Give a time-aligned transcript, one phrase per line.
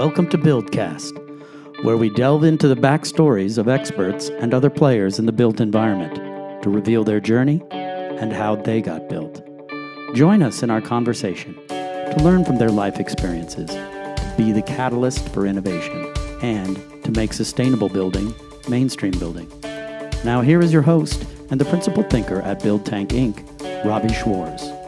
[0.00, 5.26] Welcome to Buildcast, where we delve into the backstories of experts and other players in
[5.26, 9.44] the built environment to reveal their journey and how they got built.
[10.14, 15.28] Join us in our conversation to learn from their life experiences, to be the catalyst
[15.34, 18.34] for innovation, and to make sustainable building
[18.70, 19.52] mainstream building.
[20.24, 24.79] Now, here is your host and the principal thinker at Build Tank Inc., Robbie Schwarz.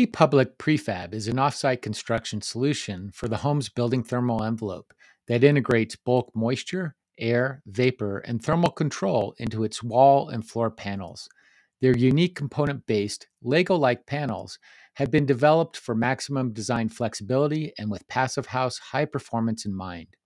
[0.00, 4.94] B Public Prefab is an offsite construction solution for the home's building thermal envelope
[5.28, 11.28] that integrates bulk moisture, air, vapor, and thermal control into its wall and floor panels.
[11.82, 14.58] Their unique component based, Lego like panels
[14.94, 20.16] have been developed for maximum design flexibility and with Passive House high performance in mind.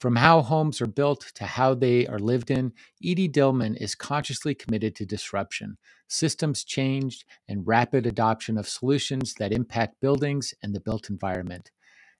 [0.00, 2.72] From how homes are built to how they are lived in,
[3.04, 9.52] Edie Dillman is consciously committed to disruption, systems change, and rapid adoption of solutions that
[9.52, 11.72] impact buildings and the built environment.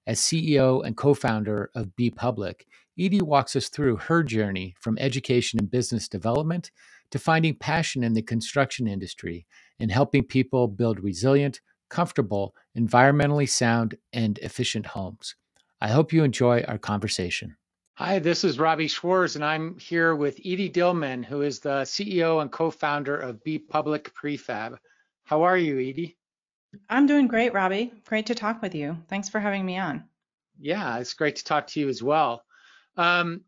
[0.09, 2.67] As CEO and co founder of B Public,
[2.99, 6.73] Edie walks us through her journey from education and business development
[7.13, 9.47] to finding passion in the construction industry
[9.79, 15.37] and helping people build resilient, comfortable, environmentally sound, and efficient homes.
[15.81, 17.55] I hope you enjoy our conversation.
[17.99, 22.41] Hi, this is Robbie Schwartz, and I'm here with Edie Dillman, who is the CEO
[22.41, 24.79] and co-founder of B Public Prefab.
[25.25, 26.17] How are you, Edie?
[26.89, 27.93] I'm doing great, Robbie.
[28.07, 28.99] Great to talk with you.
[29.09, 30.05] Thanks for having me on.
[30.61, 32.45] Yeah, it's great to talk to you as well.
[32.97, 33.41] Um,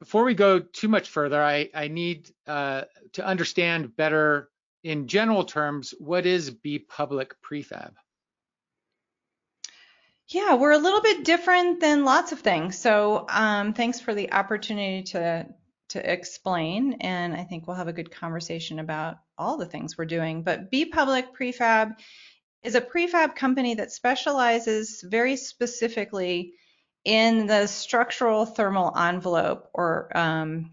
[0.00, 4.50] before we go too much further, I, I need uh, to understand better,
[4.82, 7.92] in general terms, what is B Public Prefab?
[10.28, 12.78] Yeah, we're a little bit different than lots of things.
[12.78, 15.46] So um, thanks for the opportunity to
[15.90, 20.06] to explain, and I think we'll have a good conversation about all the things we're
[20.06, 20.42] doing.
[20.42, 21.96] But B Public Prefab
[22.62, 26.54] is a prefab company that specializes very specifically
[27.04, 30.72] in the structural thermal envelope or um,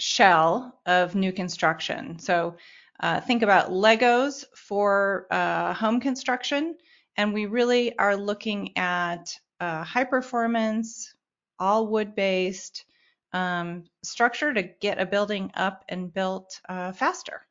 [0.00, 2.18] shell of new construction.
[2.18, 2.56] So
[2.98, 6.76] uh, think about Legos for uh, home construction
[7.18, 11.12] and we really are looking at uh, high performance,
[11.58, 12.84] all wood based
[13.32, 17.42] um, structure to get a building up and built uh, faster.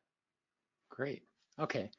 [0.88, 1.22] Great.
[1.60, 1.90] Okay.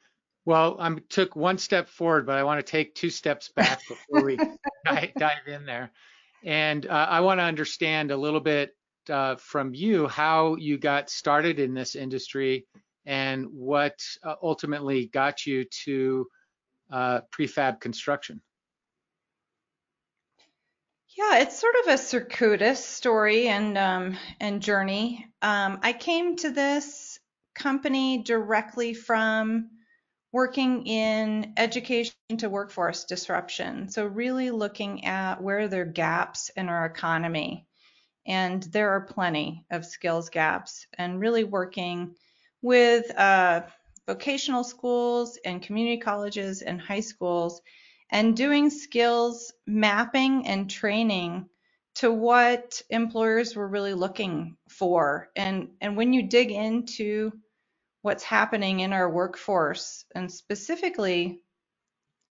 [0.46, 4.26] Well, I took one step forward, but I want to take two steps back before
[4.26, 4.38] we
[4.86, 5.92] dive, dive in there.
[6.44, 8.76] And uh, I want to understand a little bit
[9.10, 12.66] uh, from you how you got started in this industry
[13.06, 16.26] and what uh, ultimately got you to
[16.92, 18.42] uh, prefab construction?
[21.18, 25.28] Yeah, it's sort of a circuitous story and um, and journey.
[25.42, 27.20] Um, I came to this
[27.56, 29.70] company directly from
[30.32, 33.90] working in education to workforce disruption.
[33.90, 37.68] So really looking at where there are gaps in our economy,
[38.26, 42.16] and there are plenty of skills gaps, and really working
[42.62, 43.64] with uh,
[44.10, 47.62] vocational schools and community colleges and high schools
[48.10, 51.48] and doing skills mapping and training
[51.94, 55.30] to what employers were really looking for.
[55.36, 57.32] And, and when you dig into
[58.02, 61.44] what's happening in our workforce and specifically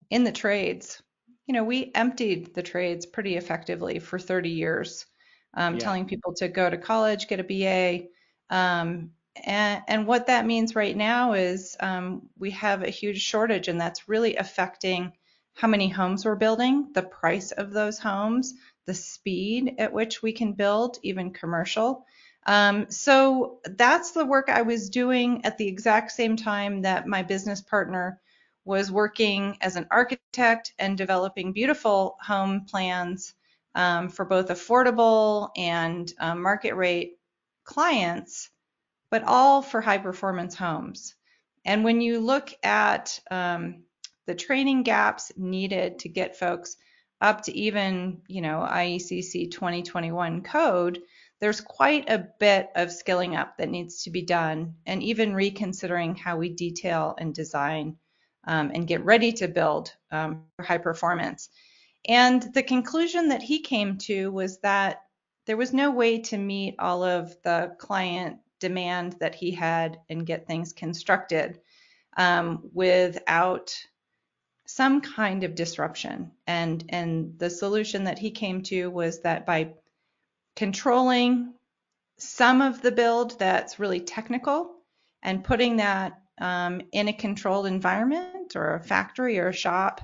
[0.08, 1.02] in the trades,
[1.46, 5.04] you know, we emptied the trades pretty effectively for 30 years,
[5.52, 5.80] um, yeah.
[5.80, 8.06] telling people to go to college, get a BA,
[8.48, 9.10] um,
[9.44, 14.08] and, what that means right now is um, we have a huge shortage, and that's
[14.08, 15.12] really affecting
[15.54, 18.54] how many homes we're building, the price of those homes,
[18.86, 22.04] the speed at which we can build, even commercial.
[22.46, 27.22] Um, so that's the work I was doing at the exact same time that my
[27.22, 28.20] business partner
[28.64, 33.34] was working as an architect and developing beautiful home plans
[33.74, 37.18] um, for both affordable and um, market rate
[37.64, 38.50] clients
[39.10, 41.14] but all for high performance homes.
[41.64, 43.84] And when you look at um,
[44.26, 46.76] the training gaps needed to get folks
[47.20, 51.00] up to even, you know, IECC 2021 code,
[51.40, 56.14] there's quite a bit of skilling up that needs to be done, and even reconsidering
[56.14, 57.96] how we detail and design
[58.46, 61.48] um, and get ready to build um, for high performance.
[62.08, 65.02] And the conclusion that he came to was that
[65.46, 70.26] there was no way to meet all of the client demand that he had and
[70.26, 71.60] get things constructed
[72.16, 73.74] um, without
[74.66, 76.32] some kind of disruption.
[76.46, 79.74] And and the solution that he came to was that by
[80.56, 81.54] controlling
[82.18, 84.72] some of the build that's really technical
[85.22, 90.00] and putting that um, in a controlled environment or a factory or a shop,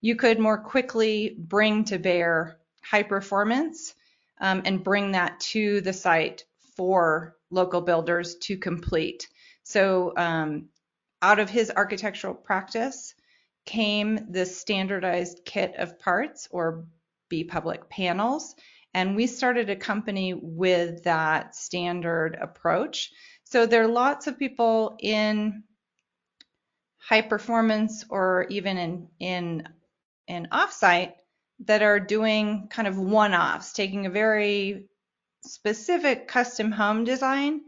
[0.00, 3.94] you could more quickly bring to bear high performance
[4.40, 6.44] um, and bring that to the site
[6.76, 9.28] for local builders to complete.
[9.62, 10.68] So um,
[11.22, 13.14] out of his architectural practice
[13.64, 16.84] came this standardized kit of parts or
[17.30, 18.54] B public panels.
[18.92, 23.10] And we started a company with that standard approach.
[23.44, 25.64] So there are lots of people in
[26.98, 29.68] high performance or even in, in,
[30.28, 31.12] in offsite
[31.60, 34.86] that are doing kind of one-offs, taking a very
[35.44, 37.60] specific custom home design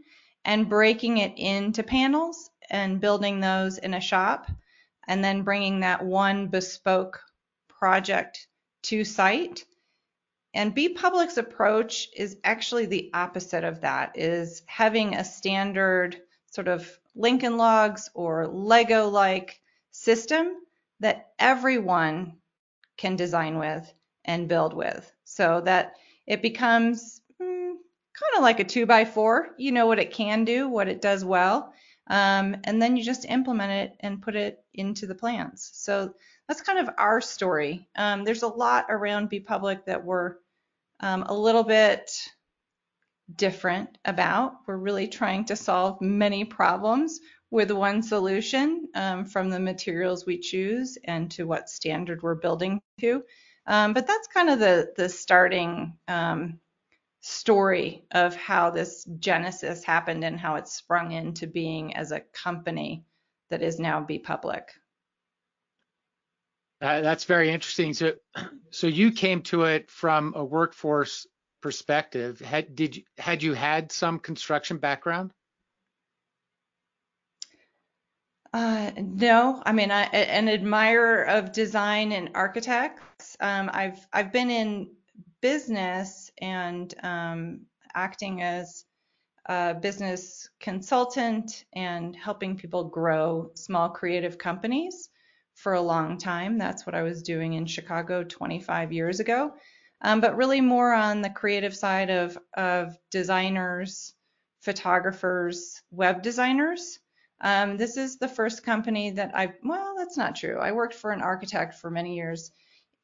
[0.43, 4.49] and breaking it into panels and building those in a shop
[5.07, 7.21] and then bringing that one bespoke
[7.67, 8.47] project
[8.83, 9.63] to site.
[10.53, 16.17] And B Public's approach is actually the opposite of that, is having a standard
[16.51, 20.55] sort of Lincoln Logs or Lego-like system
[20.99, 22.37] that everyone
[22.97, 23.93] can design with
[24.25, 25.93] and build with so that
[26.25, 29.49] it becomes mm, kind of like a two by four.
[29.57, 31.73] You know what it can do, what it does well,
[32.07, 35.69] um, and then you just implement it and put it into the plans.
[35.73, 36.13] So
[36.47, 37.87] that's kind of our story.
[37.95, 40.35] Um, there's a lot around B Public that we're
[40.99, 42.11] um, a little bit
[43.35, 44.59] different about.
[44.65, 47.19] We're really trying to solve many problems
[47.49, 52.81] with one solution um, from the materials we choose and to what standard we're building
[52.99, 53.23] to.
[53.65, 56.59] Um, but that's kind of the the starting um,
[57.21, 63.03] story of how this genesis happened and how it sprung into being as a company
[63.49, 64.69] that is now B Public.
[66.81, 67.93] Uh, that's very interesting.
[67.93, 68.13] So,
[68.71, 71.25] so you came to it from a workforce
[71.61, 72.39] perspective.
[72.39, 75.31] Had did you, had you had some construction background?
[78.53, 83.35] Uh, no, I mean, I, an admirer of design and architects.
[83.39, 84.91] Um, I've I've been in
[85.41, 87.61] business and um,
[87.93, 88.85] acting as
[89.47, 95.09] a business consultant and helping people grow small creative companies
[95.55, 96.57] for a long time.
[96.57, 99.53] That's what I was doing in Chicago 25 years ago.
[100.01, 104.13] Um, but really more on the creative side of, of designers,
[104.61, 106.99] photographers, web designers.
[107.41, 110.59] Um, this is the first company that I, well, that's not true.
[110.59, 112.51] I worked for an architect for many years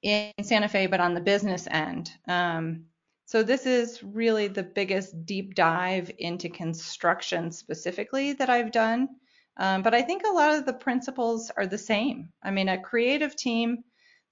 [0.03, 2.11] in Santa Fe, but on the business end.
[2.27, 2.85] Um,
[3.33, 9.09] so this is really the biggest deep dive into construction specifically that I've done.
[9.57, 12.29] Um, but I think a lot of the principles are the same.
[12.43, 13.85] I mean, a creative team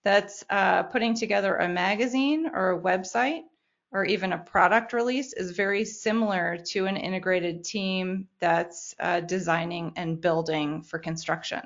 [0.04, 3.42] that's uh, putting together a magazine or a website
[3.92, 9.94] or even a product release is very similar to an integrated team that's uh, designing
[9.96, 11.62] and building for construction.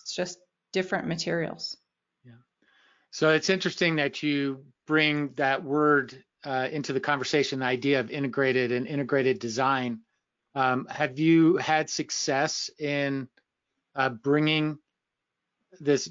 [0.00, 0.38] It's just
[0.72, 1.76] different materials.
[2.24, 2.34] Yeah.
[3.10, 8.10] So it's interesting that you bring that word uh, into the conversation, the idea of
[8.10, 10.00] integrated and integrated design.
[10.54, 13.28] Um, have you had success in
[13.94, 14.78] uh, bringing
[15.80, 16.10] this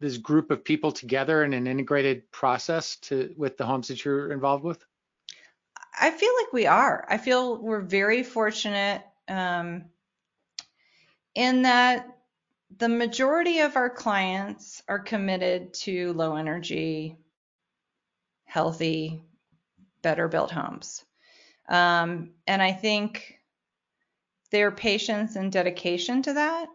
[0.00, 4.32] this group of people together in an integrated process to with the homes that you're
[4.32, 4.84] involved with?
[6.00, 7.04] I feel like we are.
[7.08, 9.86] I feel we're very fortunate um,
[11.34, 12.18] in that
[12.76, 17.16] the majority of our clients are committed to low energy,
[18.44, 19.22] healthy,
[20.08, 21.04] better built homes.
[21.68, 23.38] Um, and I think
[24.50, 26.68] their patience and dedication to that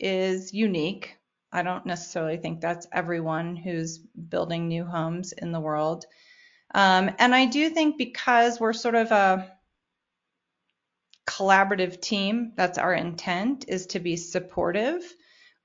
[0.00, 1.16] is unique.
[1.52, 6.06] I don't necessarily think that's everyone who's building new homes in the world.
[6.74, 9.48] Um, and I do think because we're sort of a
[11.24, 15.04] collaborative team, that's our intent, is to be supportive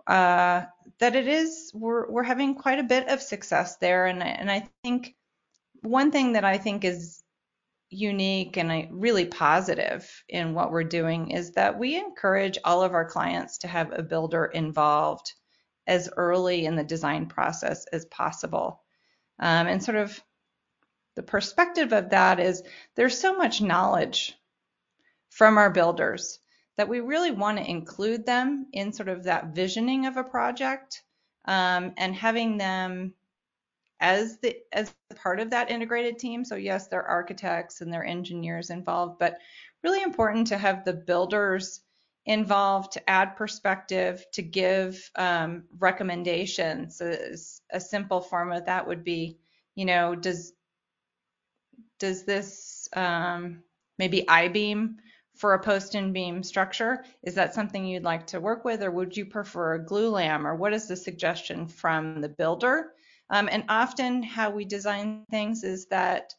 [0.08, 0.66] uh,
[1.00, 4.70] that it is we're we're having quite a bit of success there, and and I
[4.84, 5.16] think
[5.82, 7.24] one thing that I think is
[7.90, 13.06] unique and really positive in what we're doing is that we encourage all of our
[13.06, 15.34] clients to have a builder involved
[15.88, 18.84] as early in the design process as possible.
[19.40, 20.22] Um, and sort of
[21.16, 22.62] the perspective of that is
[22.96, 24.36] there's so much knowledge
[25.30, 26.40] from our builders
[26.78, 31.02] that we really want to include them in sort of that visioning of a project
[31.46, 33.14] um, and having them
[34.00, 36.46] as the as part of that integrated team.
[36.46, 39.38] So yes, there are architects and there are engineers involved, but
[39.84, 41.82] really important to have the builders
[42.26, 47.02] involved to add perspective, to give um, recommendations.
[47.02, 47.36] A,
[47.72, 49.40] a simple form of that would be,
[49.76, 50.54] you know, does
[52.00, 53.64] does this um,
[53.98, 54.98] maybe I-beam
[55.36, 57.04] for a post and beam structure.
[57.24, 60.56] Is that something you'd like to work with, or would you prefer a glulam, or
[60.56, 62.92] what is the suggestion from the builder?
[63.30, 66.34] Um, and often, how we design things is that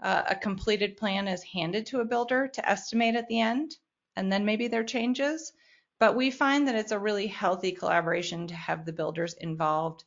[0.00, 3.76] uh, a completed plan is handed to a builder to estimate at the end,
[4.14, 5.52] and then maybe there are changes.
[5.98, 10.04] But we find that it's a really healthy collaboration to have the builders involved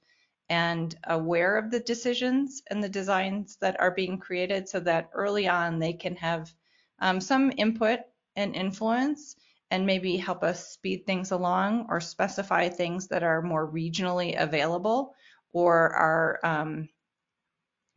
[0.50, 5.48] and aware of the decisions and the designs that are being created so that early
[5.48, 6.54] on they can have
[7.00, 8.00] um, some input
[8.36, 9.36] and influence
[9.70, 15.14] and maybe help us speed things along or specify things that are more regionally available
[15.54, 16.90] or are um,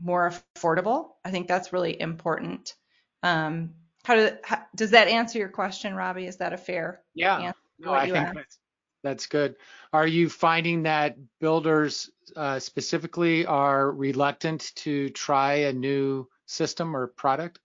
[0.00, 1.10] more affordable.
[1.24, 2.74] I think that's really important.
[3.22, 3.70] Um,
[4.04, 6.26] how, do, how, does that answer your question, Robbie?
[6.26, 7.52] Is that a fair yeah.
[7.78, 8.58] No, I think that's,
[9.02, 9.56] that's good.
[9.92, 17.08] Are you finding that builders uh, specifically are reluctant to try a new system or
[17.08, 17.58] product?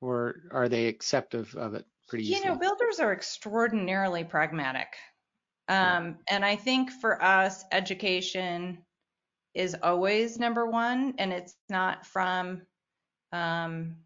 [0.00, 2.40] Or are they acceptive of it pretty easily?
[2.40, 4.88] You know, builders are extraordinarily pragmatic.
[5.68, 6.18] Um.
[6.28, 8.78] And I think for us, education
[9.54, 12.62] is always number one, and it's not from
[13.32, 13.96] um,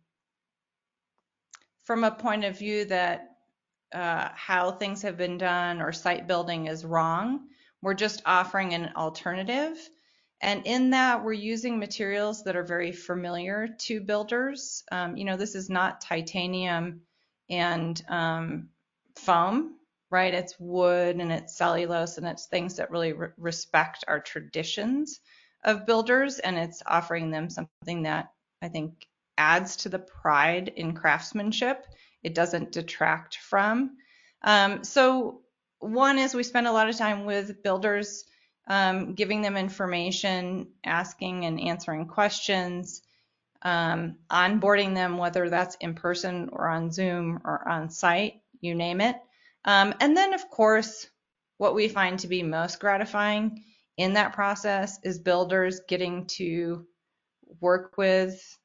[1.85, 3.37] from a point of view that
[3.93, 7.49] uh, how things have been done or site building is wrong.
[7.83, 9.77] We're just offering an alternative.
[10.41, 14.83] And in that, we're using materials that are very familiar to builders.
[14.91, 17.03] Um, you know, this is not titanium
[17.51, 18.69] and um,
[19.17, 19.75] foam,
[20.13, 20.35] right?
[20.35, 25.21] It's wood and it's cellulose and it's things that really re- respect our traditions
[25.65, 26.39] of builders.
[26.39, 29.07] And it's offering them something that I think
[29.39, 31.87] adds to the pride in craftsmanship
[32.23, 33.97] it doesn't detract from.
[34.43, 35.41] Um, so
[35.81, 38.25] one is we spend a lot of time with builders,
[38.69, 43.03] um, giving them information, asking and answering questions,
[43.63, 49.01] um, onboarding them, whether that's in person or on Zoom or on site, you name
[49.01, 49.17] it.
[49.65, 51.09] Um, and then, of course,
[51.59, 53.63] what we find to be most gratifying
[53.97, 56.87] in that process is builders getting to
[57.61, 58.59] work with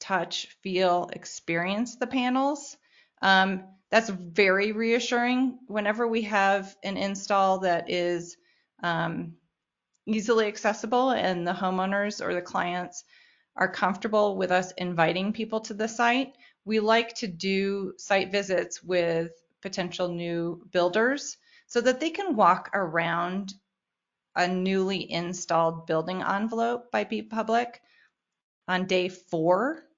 [0.00, 2.76] touch, feel, experience the panels.
[3.20, 8.36] Um, that's very reassuring whenever we have an install that is
[8.82, 9.34] um,
[10.06, 13.04] easily accessible and the homeowners or the clients
[13.56, 16.32] are comfortable with us inviting people to the site.
[16.64, 21.36] We like to do site visits with potential new builders
[21.66, 23.54] so that they can walk around
[24.36, 27.80] a newly installed building envelope by B Public
[28.66, 29.88] on day four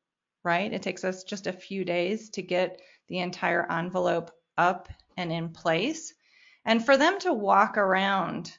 [0.44, 0.72] right?
[0.72, 5.50] It takes us just a few days to get the entire envelope up and in
[5.50, 6.14] place.
[6.64, 8.56] And for them to walk around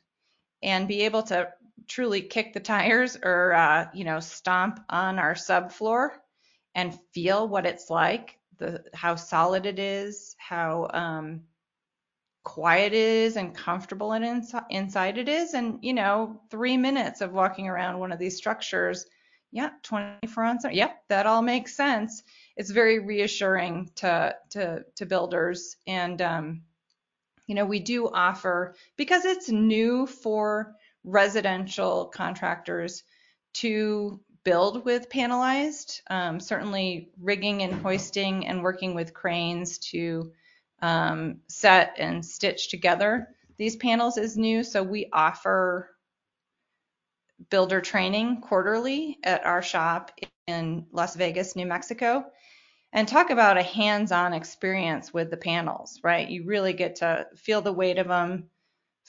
[0.62, 1.50] and be able to
[1.88, 6.10] truly kick the tires or, uh, you know, stomp on our subfloor
[6.76, 11.42] and feel what it's like, the how solid it is, how um,
[12.44, 15.54] quiet it is and comfortable and ins- inside it is.
[15.54, 19.06] And, you know, three minutes of walking around one of these structures–
[19.52, 22.24] yeah, 24 on Yep, that all makes sense.
[22.56, 26.62] It's very reassuring to to to builders, and um,
[27.48, 33.04] you know we do offer because it's new for residential contractors
[33.54, 36.02] to build with panelized.
[36.10, 40.32] Um, certainly, rigging and hoisting and working with cranes to
[40.82, 43.28] um, set and stitch together
[43.62, 44.64] these panels is new.
[44.64, 45.92] So we offer
[47.52, 50.12] builder training quarterly at our shop
[50.48, 52.26] in Las Vegas, New Mexico,
[52.92, 56.28] and talk about a hands-on experience with the panels, right?
[56.28, 58.50] You really get to feel the weight of them,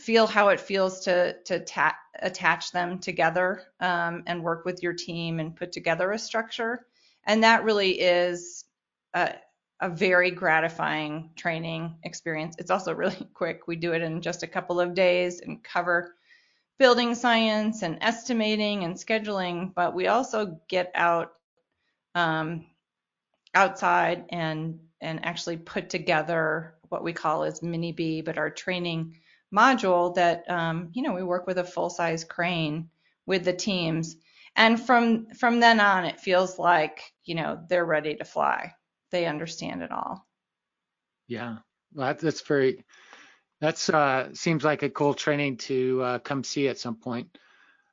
[0.02, 4.92] feel how it feels to to ta- attach them together um, and work with your
[4.92, 6.86] team and put together a structure.
[7.24, 8.64] And that really is
[9.14, 9.34] a,
[9.80, 12.56] a very gratifying training experience.
[12.58, 13.68] It's also really quick.
[13.68, 16.16] We do it in just a couple of days and cover
[16.78, 21.34] building science and estimating and scheduling, but we also get out
[22.16, 22.66] um,
[23.54, 29.16] outside and and actually put together what we call as mini B, but our training
[29.52, 32.88] module that um, you know we work with a full size crane
[33.26, 34.16] with the teams,
[34.56, 38.74] and from from then on it feels like you know they're ready to fly.
[39.10, 40.26] They understand it all.
[41.28, 41.58] Yeah,
[41.94, 42.84] well, that's very
[43.60, 47.38] that's uh, seems like a cool training to uh, come see at some point.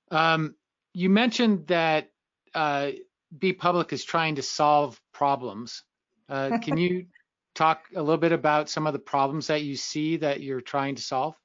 [0.10, 0.56] Um,
[0.94, 2.10] you mentioned that
[2.56, 2.92] uh,
[3.38, 5.84] B Public is trying to solve problems.
[6.28, 7.06] Uh, can you
[7.54, 10.96] talk a little bit about some of the problems that you see that you're trying
[10.96, 11.36] to solve?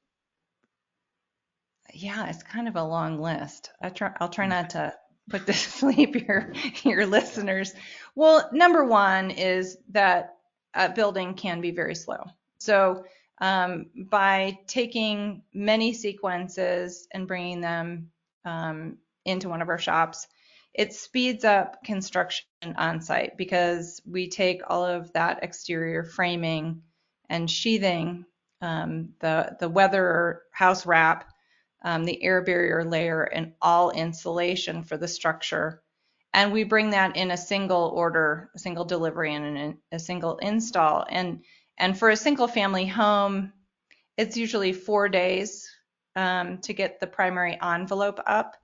[1.93, 3.71] Yeah, it's kind of a long list.
[3.81, 4.95] I try, I'll try not to
[5.29, 7.75] put this to sleep your your listeners.
[8.15, 10.37] Well, number one is that
[10.75, 12.25] uh, building can be very slow.
[12.59, 13.05] So
[13.39, 18.11] um, by taking many sequences and bringing them
[18.45, 20.27] um, into one of our shops,
[20.73, 26.83] it speeds up construction on site because we take all of that exterior framing
[27.29, 28.25] and sheathing,
[28.61, 31.29] um, the, the weather house wrap,
[31.85, 35.83] um, the air barrier layer, and all insulation for the structure.
[36.33, 41.07] And we bring that in a single order, a single delivery, and a single install.
[41.09, 41.45] And
[41.79, 43.53] and for a single family home,
[44.17, 45.69] it's usually four days
[46.17, 48.57] um, to get the primary envelope up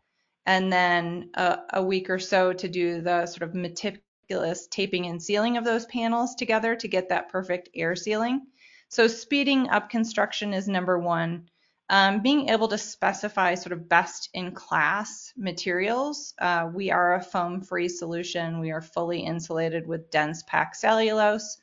[0.46, 5.22] and then a, a week or so to do the sort of meticulous taping and
[5.22, 8.46] sealing of those panels together to get that perfect air sealing.
[8.88, 11.48] So speeding up construction is number one.
[11.92, 16.34] Um, being able to specify sort of best in class materials.
[16.38, 18.60] Uh, we are a foam free solution.
[18.60, 21.58] We are fully insulated with dense packed cellulose,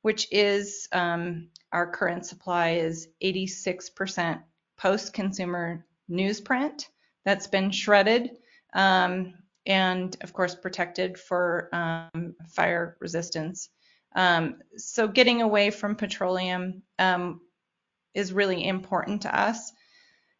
[0.00, 4.42] which is um, our current supply is 86%
[4.76, 6.88] post consumer newsprint
[7.24, 8.38] that's been shredded
[8.74, 9.32] um,
[9.64, 13.68] and of course protected for um, fire resistance.
[14.16, 17.40] Um, so getting away from petroleum um,
[18.14, 19.72] is really important to us.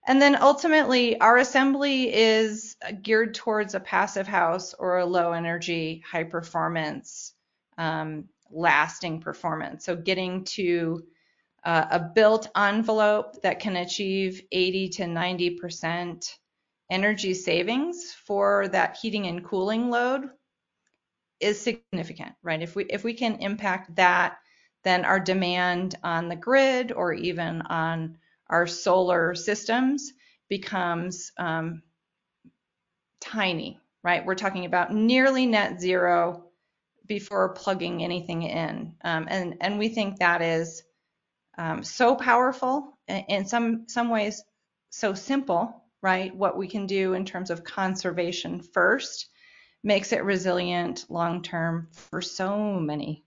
[0.06, 6.02] And then ultimately, our assembly is geared towards a passive house or a low energy,
[6.10, 7.34] high performance,
[7.78, 9.84] um, lasting performance.
[9.84, 11.04] So getting to
[11.64, 16.38] uh, a built envelope that can achieve 80 to 90 percent
[16.90, 20.28] energy savings for that heating and cooling load
[21.40, 22.62] is significant, right?
[22.62, 24.38] If we if we can impact that,
[24.84, 30.12] then our demand on the grid or even on our solar systems
[30.48, 31.82] becomes um,
[33.20, 34.24] tiny, right?
[34.24, 36.44] We're talking about nearly net zero
[37.06, 40.82] before plugging anything in, um, and and we think that is
[41.58, 44.42] um, so powerful in some some ways
[44.90, 46.34] so simple right?
[46.34, 49.28] What we can do in terms of conservation first
[49.84, 53.24] makes it resilient long term for so many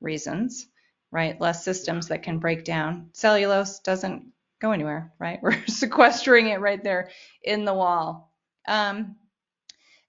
[0.00, 0.66] reasons,
[1.12, 1.40] right?
[1.40, 3.10] Less systems that can break down.
[3.12, 4.26] Cellulose doesn't
[4.60, 5.40] go anywhere, right?
[5.42, 7.10] We're sequestering it right there
[7.42, 8.32] in the wall.
[8.68, 9.16] Um,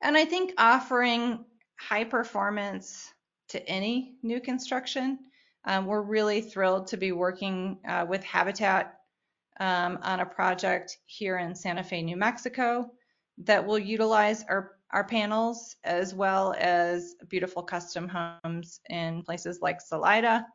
[0.01, 1.45] and I think offering
[1.79, 3.11] high performance
[3.49, 5.19] to any new construction,
[5.65, 8.97] um, we're really thrilled to be working uh, with Habitat
[9.59, 12.89] um, on a project here in Santa Fe, New Mexico
[13.43, 19.81] that will utilize our, our panels as well as beautiful custom homes in places like
[19.81, 20.45] Salida,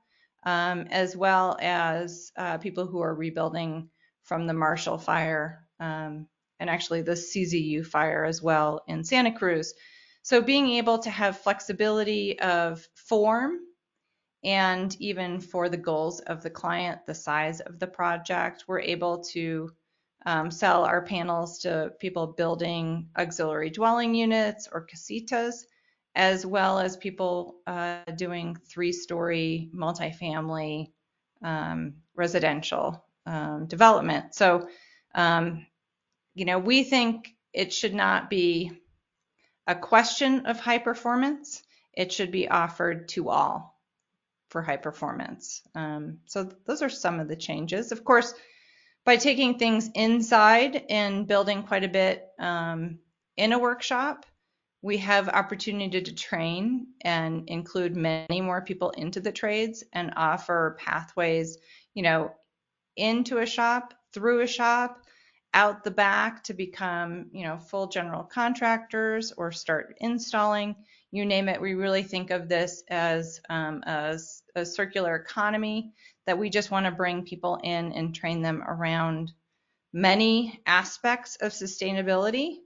[0.47, 3.91] um, as well as uh, people who are rebuilding
[4.23, 6.27] from the Marshall fire um,
[6.59, 9.75] and actually the CZU fire as well in Santa Cruz.
[10.23, 13.59] So being able to have flexibility of form
[14.45, 19.25] and even for the goals of the client, the size of the project, we're able
[19.33, 19.71] to
[20.25, 25.65] um, sell our panels to people building auxiliary dwelling units or casitas,
[26.17, 30.91] as well as people uh, doing three-story multifamily
[31.43, 34.35] um, residential um, development.
[34.35, 34.69] So,
[35.15, 35.67] um,
[36.35, 38.73] you know, we think it should not be
[39.67, 41.63] a question of high performance.
[41.93, 43.79] It should be offered to all
[44.49, 45.61] for high performance.
[45.75, 47.93] Um, so those are some of the changes.
[47.93, 48.33] Of course,
[49.05, 53.01] by taking things inside and building quite a bit um,
[53.37, 54.25] in a workshop,
[54.87, 60.77] we have opportunity to train and include many more people into the trades and offer
[60.79, 61.59] pathways,
[61.95, 62.31] you know,
[62.97, 65.03] into a shop, through a shop,
[65.55, 70.77] out the back to become, you know, full general contractors or start installing
[71.11, 71.61] you name it.
[71.61, 74.17] We really think of this as um, a,
[74.55, 75.95] a circular economy
[76.27, 79.33] that we just want to bring people in and train them around
[79.93, 82.59] many aspects of sustainability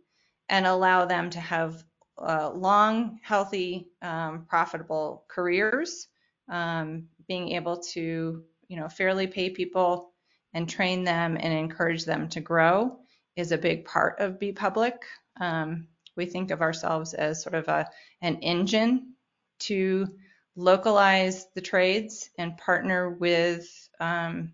[0.50, 1.82] and allow them to have
[2.18, 6.08] uh, long, healthy, um, profitable careers.
[6.48, 10.12] Um, being able to, you know, fairly pay people
[10.52, 12.98] and train them and encourage them to grow
[13.36, 14.94] is a big part of B Public.
[15.40, 17.88] Um, we think of ourselves as sort of a
[18.20, 19.14] an engine
[19.60, 20.08] to
[20.56, 24.52] localize the trades and partner with um,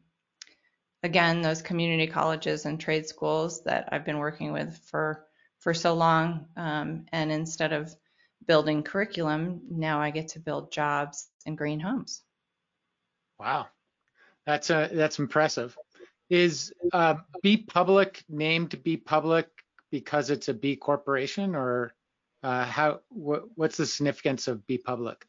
[1.02, 5.25] again those community colleges and trade schools that I've been working with for
[5.66, 6.46] for so long.
[6.56, 7.92] Um, and instead of
[8.46, 12.22] building curriculum, now I get to build jobs and green homes.
[13.40, 13.66] Wow,
[14.46, 15.76] that's a, uh, that's impressive.
[16.30, 19.48] Is uh, B Public named B Public
[19.90, 21.92] because it's a B corporation, or
[22.44, 23.00] uh, how?
[23.08, 25.26] Wh- what's the significance of B Public?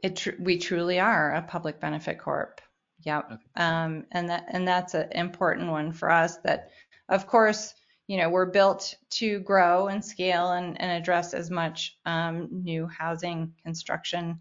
[0.00, 2.60] It tr- we truly are a public benefit corp.
[3.02, 3.32] Yep.
[3.32, 3.42] Okay.
[3.56, 6.36] Um, and that and that's an important one for us.
[6.38, 6.70] That,
[7.08, 7.74] of course,
[8.08, 12.86] you know, we're built to grow and scale and, and address as much um, new
[12.86, 14.40] housing construction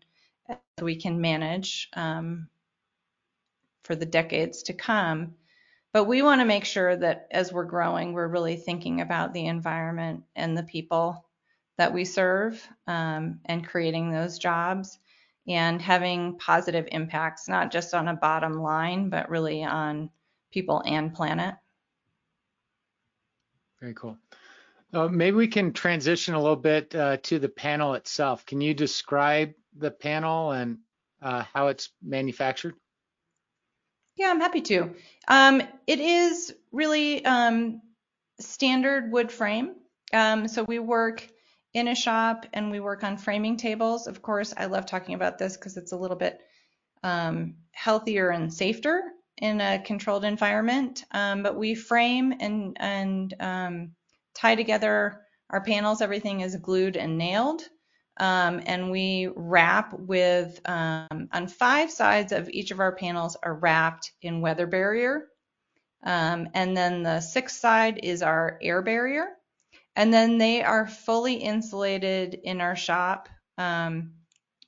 [0.49, 2.47] as we can manage um,
[3.83, 5.35] for the decades to come.
[5.91, 9.47] But we want to make sure that as we're growing, we're really thinking about the
[9.47, 11.25] environment and the people
[11.77, 14.97] that we serve um, and creating those jobs
[15.45, 20.09] and having positive impacts, not just on a bottom line, but really on
[20.51, 21.55] people and planet.
[23.79, 24.17] Very cool.
[24.93, 28.45] Uh, maybe we can transition a little bit uh, to the panel itself.
[28.45, 30.79] Can you describe the panel and
[31.21, 32.75] uh, how it's manufactured?
[34.15, 34.95] Yeah, I'm happy to.
[35.27, 37.81] Um, it is really um,
[38.39, 39.75] standard wood frame.
[40.13, 41.27] Um, so we work
[41.73, 44.07] in a shop and we work on framing tables.
[44.07, 46.39] Of course, I love talking about this because it's a little bit
[47.03, 49.03] um, healthier and safer
[49.37, 51.03] in a controlled environment.
[51.11, 53.91] Um, but we frame and, and um,
[54.33, 56.01] tie together our panels.
[56.01, 57.61] Everything is glued and nailed.
[58.19, 63.53] Um, and we wrap with, um, on five sides of each of our panels are
[63.53, 65.27] wrapped in weather barrier.
[66.03, 69.27] Um, and then the sixth side is our air barrier.
[69.95, 74.13] And then they are fully insulated in our shop um,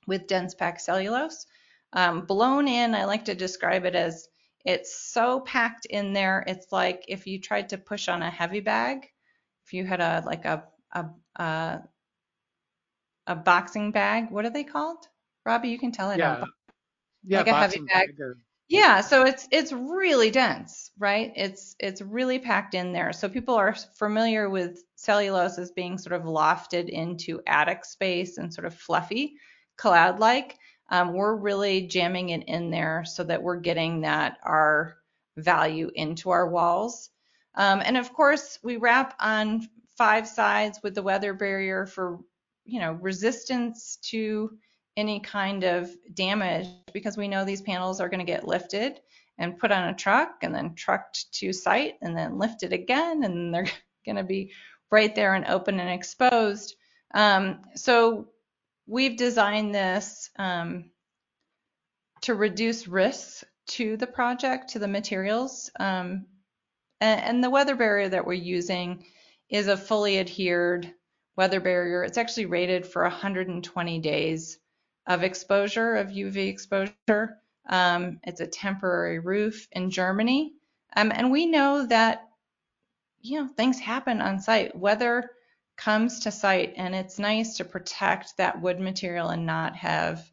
[0.05, 1.45] with dense pack cellulose.
[2.27, 4.27] Blown in, I like to describe it as
[4.65, 6.43] it's so packed in there.
[6.47, 9.07] It's like if you tried to push on a heavy bag,
[9.65, 11.79] if you had a like a a a,
[13.27, 14.31] a boxing bag.
[14.31, 15.05] What are they called?
[15.45, 16.19] Robbie, you can tell it.
[16.19, 16.43] Yeah,
[17.23, 18.09] yeah, like a heavy bag.
[18.09, 18.37] bag or...
[18.67, 21.31] Yeah, so it's it's really dense, right?
[21.35, 23.13] It's it's really packed in there.
[23.13, 28.53] So people are familiar with cellulose as being sort of lofted into attic space and
[28.53, 29.37] sort of fluffy,
[29.77, 30.57] cloud-like.
[30.89, 34.97] Um, we're really jamming it in there so that we're getting that our
[35.37, 37.09] value into our walls.
[37.55, 42.19] Um, and of course, we wrap on five sides with the weather barrier for,
[42.65, 44.57] you know, resistance to
[44.97, 48.99] any kind of damage because we know these panels are going to get lifted
[49.37, 53.53] and put on a truck and then trucked to site and then lifted again and
[53.53, 53.67] they're
[54.05, 54.51] going to be
[54.91, 56.75] right there and open and exposed.
[57.13, 58.27] Um, so
[58.89, 60.89] we've designed this um,
[62.21, 65.69] to reduce risks to the project, to the materials.
[65.79, 66.25] Um,
[66.99, 69.05] and, and, the weather barrier that we're using
[69.47, 70.91] is a fully adhered
[71.37, 72.03] weather barrier.
[72.03, 74.57] It's actually rated for 120 days
[75.07, 77.37] of exposure, of UV exposure.
[77.69, 80.53] Um, it's a temporary roof in Germany.
[80.95, 82.25] Um, and we know that
[83.21, 84.75] you know, things happen on site.
[84.75, 85.29] Weather
[85.79, 90.29] comes to site, and it's nice to protect that wood material and not have,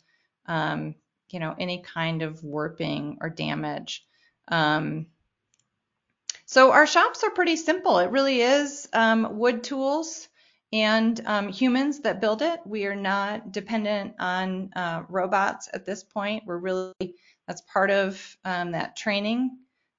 [0.46, 0.96] um,
[1.30, 4.04] you know, any kind of warping or damage.
[4.48, 5.06] Um,
[6.46, 7.98] so our shops are pretty simple.
[7.98, 10.28] It really is um, wood tools
[10.72, 12.60] and um, humans that build it.
[12.66, 16.42] We are not dependent on uh, robots at this point.
[16.44, 16.92] We're really
[17.46, 19.58] that's part of um, that training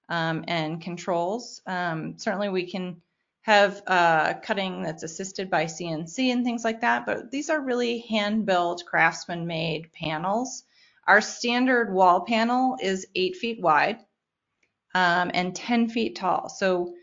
[0.09, 1.61] um, and controls.
[1.65, 3.01] Certainly we can
[3.47, 7.99] have uh, cutting that's assisted by CNC and things like that, but these are really
[7.99, 10.65] hand-built, craftsman-made panels.
[11.07, 13.99] Our standard wall panel is 8 feet wide
[14.93, 16.49] um, and 10 feet tall.
[16.49, 16.93] So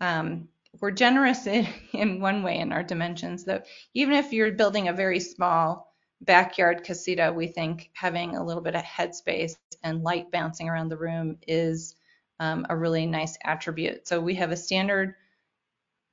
[0.00, 0.48] um,
[0.80, 4.92] we're generous in, in one way in our dimensions, that even if you're building a
[4.92, 10.68] very small backyard casita, we think having a little bit of headspace and light bouncing
[10.68, 11.94] around the room is
[12.40, 14.08] um, a really nice attribute.
[14.08, 15.14] So we have a standard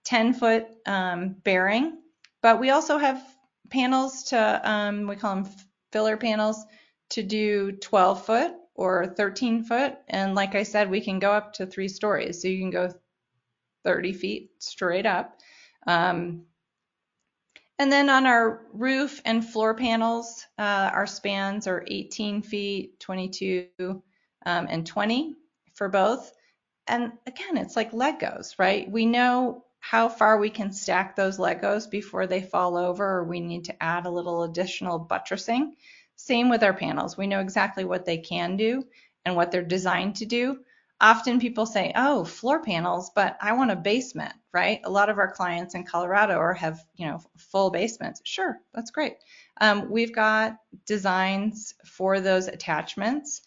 [0.09, 1.99] 10 foot um, bearing,
[2.41, 3.23] but we also have
[3.69, 5.51] panels to, um, we call them
[5.91, 6.65] filler panels,
[7.11, 9.97] to do 12 foot or 13 foot.
[10.07, 12.41] And like I said, we can go up to three stories.
[12.41, 12.91] So you can go
[13.83, 15.37] 30 feet straight up.
[15.85, 16.45] Um,
[17.77, 23.67] and then on our roof and floor panels, uh, our spans are 18 feet, 22,
[23.77, 24.01] um,
[24.69, 25.35] and 20
[25.75, 26.33] for both.
[26.87, 28.89] And again, it's like Legos, right?
[28.89, 33.39] We know how far we can stack those Legos before they fall over or we
[33.39, 35.75] need to add a little additional buttressing.
[36.15, 37.17] Same with our panels.
[37.17, 38.83] We know exactly what they can do
[39.25, 40.59] and what they're designed to do.
[41.01, 44.81] Often people say, oh, floor panels, but I want a basement, right?
[44.83, 48.21] A lot of our clients in Colorado or have, you know, full basements.
[48.25, 49.15] Sure, that's great.
[49.61, 53.41] Um, we've got designs for those attachments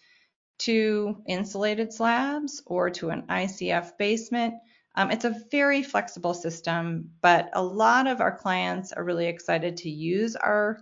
[0.60, 4.54] to insulated slabs or to an ICF basement.
[4.94, 9.76] Um, it's a very flexible system, but a lot of our clients are really excited
[9.78, 10.78] to use our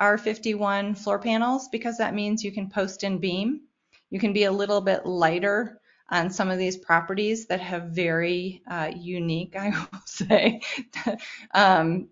[0.00, 3.60] R51 floor panels because that means you can post and beam.
[4.08, 8.62] You can be a little bit lighter on some of these properties that have very
[8.68, 10.60] uh, unique, I will say,
[11.54, 12.08] um,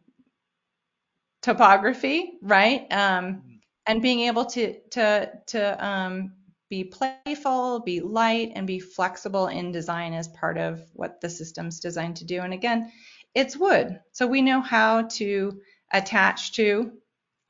[1.42, 2.86] topography, right?
[2.92, 6.32] Um, and being able to to to um,
[6.68, 11.80] be playful, be light, and be flexible in design is part of what the system's
[11.80, 12.40] designed to do.
[12.40, 12.92] And again,
[13.34, 15.60] it's wood, so we know how to
[15.92, 16.92] attach to.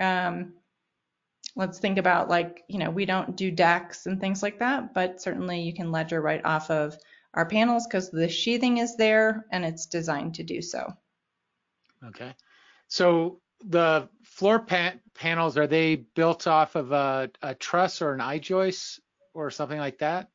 [0.00, 0.54] Um,
[1.56, 5.20] let's think about like you know we don't do decks and things like that, but
[5.20, 6.96] certainly you can ledger right off of
[7.34, 10.92] our panels because the sheathing is there and it's designed to do so.
[12.04, 12.34] Okay,
[12.86, 18.20] so the floor pan- panels are they built off of a, a truss or an
[18.20, 19.00] I joist
[19.38, 20.28] or something like that?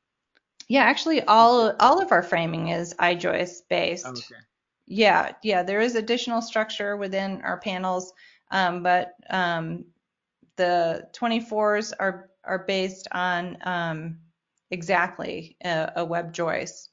[0.68, 4.06] Yeah, actually, all all of our framing is I joist based.
[4.06, 4.42] Okay.
[4.86, 8.13] Yeah, yeah, there is additional structure within our panels,
[8.52, 9.86] um, but um,
[10.56, 14.18] the 24s are are based on um,
[14.72, 16.89] exactly a, a web joist.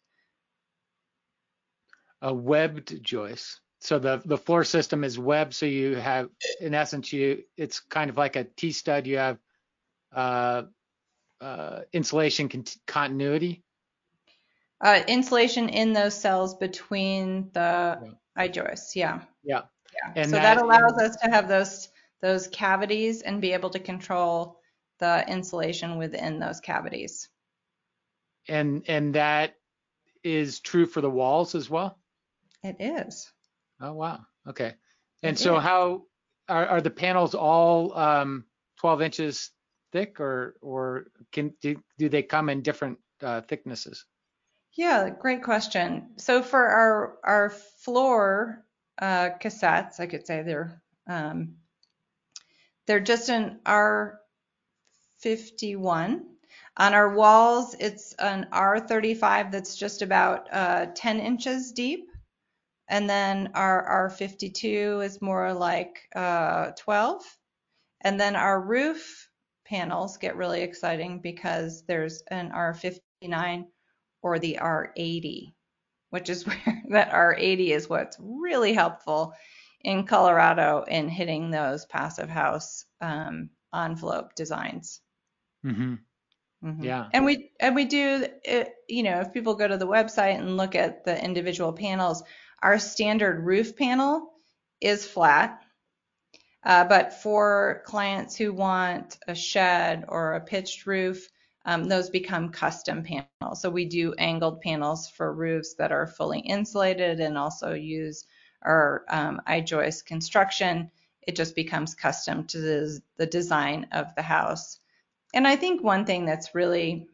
[2.23, 3.61] A webbed joist.
[3.81, 5.55] So the the floor system is web.
[5.55, 6.29] So you have,
[6.61, 9.07] in essence, you it's kind of like a T stud.
[9.07, 9.39] You have
[10.13, 10.63] uh,
[11.41, 13.63] uh, insulation con- continuity.
[14.81, 18.47] Uh, insulation in those cells between the yeah.
[18.49, 18.97] Joists.
[18.97, 19.21] Yeah.
[19.43, 19.63] Yeah.
[19.93, 20.13] Yeah.
[20.17, 21.89] And so that, that allows us to have those
[22.23, 24.61] those cavities and be able to control
[24.99, 27.29] the insulation within those cavities.
[28.49, 29.55] And and that
[30.23, 31.99] is true for the walls as well.
[32.63, 33.31] It is.
[33.81, 34.21] Oh wow.
[34.47, 34.75] Okay.
[35.23, 36.05] And so how
[36.49, 38.45] are, are the panels all um,
[38.79, 39.51] 12 inches
[39.93, 44.05] thick, or or can do, do they come in different uh, thicknesses?
[44.73, 46.13] Yeah, great question.
[46.17, 48.65] So for our our floor
[49.01, 51.57] uh, cassettes, I could say they're um,
[52.87, 56.23] they're just an R51.
[56.77, 62.11] On our walls, it's an R35 that's just about uh, 10 inches deep.
[62.89, 67.23] And then our R52 is more like uh, 12.
[68.01, 69.30] And then our roof
[69.71, 73.67] panels get really exciting because there's an R59
[74.21, 75.55] or the R80,
[76.11, 79.33] which is where that R80 is what's really helpful
[79.83, 85.01] in Colorado in hitting those passive house um, envelope designs.
[85.65, 85.95] Mm-hmm.
[86.65, 86.85] Mm-hmm.
[86.85, 87.07] Yeah.
[87.15, 90.59] And we and we do it, you know if people go to the website and
[90.59, 92.23] look at the individual panels,
[92.63, 94.33] our standard roof panel
[94.81, 95.63] is flat.
[96.63, 101.29] Uh, but for clients who want a shed or a pitched roof,
[101.65, 103.61] um, those become custom panels.
[103.61, 108.27] So we do angled panels for roofs that are fully insulated and also use
[108.63, 110.91] our um, I-joist construction.
[111.23, 114.81] It just becomes custom to the, the design of the house.
[115.33, 117.09] And I think one thing that's really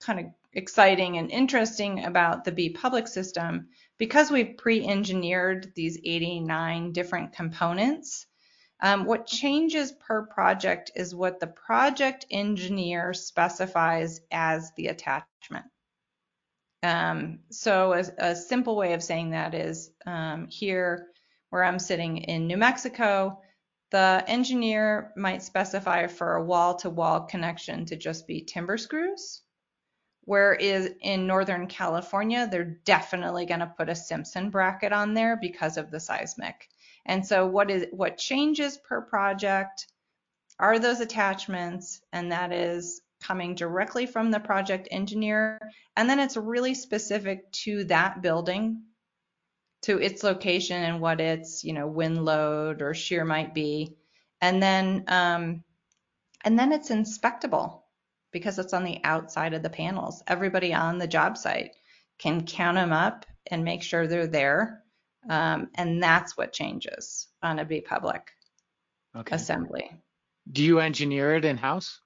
[0.00, 6.92] kind of exciting and interesting about the B public system, because we've pre-engineered these 89
[6.92, 8.26] different components,
[8.82, 15.66] um, what changes per project is what the project engineer specifies as the attachment.
[16.82, 21.06] Um, so a, a, simple way of saying that is um, here
[21.50, 23.40] where I'm sitting in New Mexico,
[23.92, 29.42] the engineer might specify for a wall-to-wall -wall connection to just be timber screws.
[30.24, 35.76] Whereas in Northern California, they're definitely going to put a Simpson bracket on there because
[35.76, 36.68] of the seismic.
[37.04, 39.86] And so what is what changes per project
[40.58, 45.58] are those attachments, and that is coming directly from the project engineer.
[45.96, 48.82] And then it's really specific to that building,
[49.82, 53.96] to its location and what its, you know, wind load or shear might be.
[54.40, 55.64] And then um,
[56.44, 57.84] and then it's inspectable
[58.32, 60.22] because it's on the outside of the panels.
[60.26, 61.72] Everybody on the job site
[62.18, 64.81] can count them up and make sure they're there.
[65.28, 68.30] Um, and that's what changes on a B public
[69.16, 69.36] okay.
[69.36, 69.90] assembly.
[70.50, 72.00] Do you engineer it in house?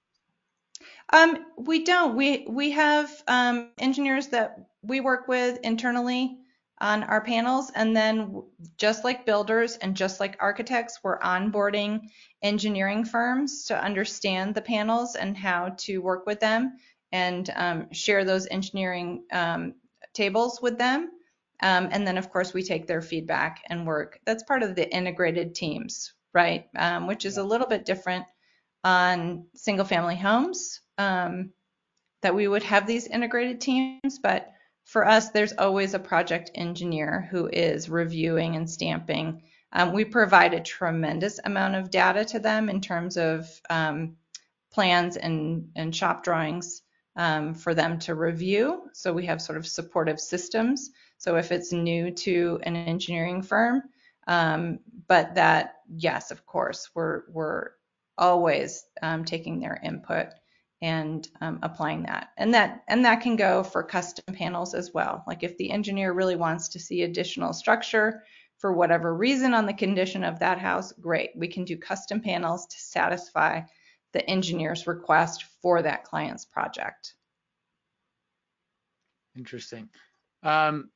[1.12, 2.16] Um, we don't.
[2.16, 6.38] We we have um, engineers that we work with internally
[6.78, 8.42] on our panels, and then
[8.76, 12.10] just like builders and just like architects, we're onboarding
[12.42, 16.76] engineering firms to understand the panels and how to work with them
[17.12, 19.74] and um, share those engineering um,
[20.12, 21.10] tables with them.
[21.62, 24.20] Um, and then, of course, we take their feedback and work.
[24.24, 26.68] That's part of the integrated teams, right?
[26.76, 28.24] Um, which is a little bit different
[28.84, 31.50] on single family homes um,
[32.22, 34.52] that we would have these integrated teams, but
[34.84, 39.42] for us, there's always a project engineer who is reviewing and stamping
[39.72, 44.16] Um, we provide a tremendous amount of data to them in terms of um,
[44.72, 46.82] plans and, and shop drawings
[47.16, 48.88] um, for them to review.
[48.92, 50.90] So we have sort of supportive systems.
[51.18, 53.82] So if it's new to an engineering firm,
[54.26, 57.70] um, but that, yes, of course, we're, we're
[58.18, 60.28] always um, taking their input
[60.82, 62.28] and um, applying that.
[62.36, 65.24] And that and that can go for custom panels as well.
[65.26, 68.22] Like if the engineer really wants to see additional structure
[68.58, 71.30] for whatever reason on the condition of that house, great.
[71.34, 73.62] We can do custom panels to satisfy
[74.12, 77.14] the engineer's request for that client's project.
[79.36, 79.88] Interesting.
[80.42, 80.90] Um,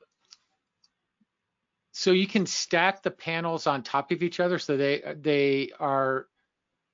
[1.93, 6.27] so you can stack the panels on top of each other so they they are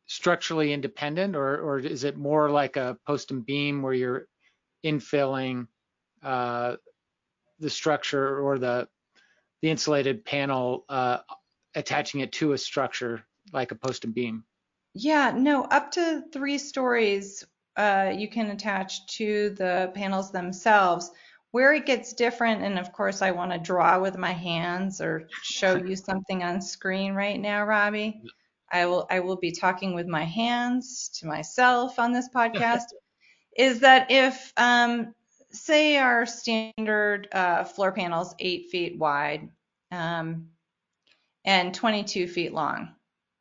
[0.06, 4.26] structurally independent or or is it more like a post and beam where you're
[4.84, 5.66] infilling
[6.22, 6.76] uh,
[7.58, 8.88] the structure or the
[9.62, 11.18] the insulated panel uh,
[11.74, 14.44] attaching it to a structure like a post and beam?
[14.94, 17.44] Yeah no up to three stories
[17.76, 21.10] uh, you can attach to the panels themselves
[21.56, 25.26] where it gets different, and of course I want to draw with my hands or
[25.40, 28.20] show you something on screen right now, Robbie.
[28.70, 32.82] I will I will be talking with my hands to myself on this podcast.
[33.56, 35.14] is that if um,
[35.50, 39.48] say our standard uh, floor panels eight feet wide
[39.90, 40.48] um,
[41.46, 42.90] and 22 feet long,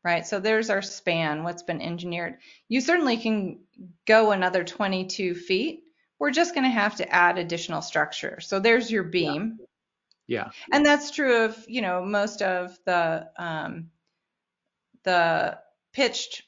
[0.05, 0.25] right?
[0.25, 2.37] So there's our span, what's been engineered.
[2.69, 3.59] You certainly can
[4.07, 5.81] go another 22 feet
[6.19, 8.39] we're just going to have to add additional structure.
[8.39, 9.59] So there's your beam.
[10.27, 10.49] Yeah.
[10.71, 13.89] And that's true of, you know, most of the um,
[15.03, 15.59] the
[15.93, 16.43] pitched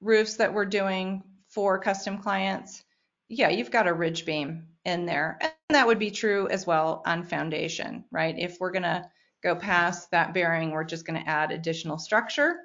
[0.00, 2.84] roofs that we're doing for custom clients.
[3.28, 5.38] Yeah, you've got a ridge beam in there.
[5.40, 8.38] And that would be true as well on foundation, right?
[8.38, 9.08] If we're going to
[9.42, 12.56] go past that bearing, we're just going to add additional structure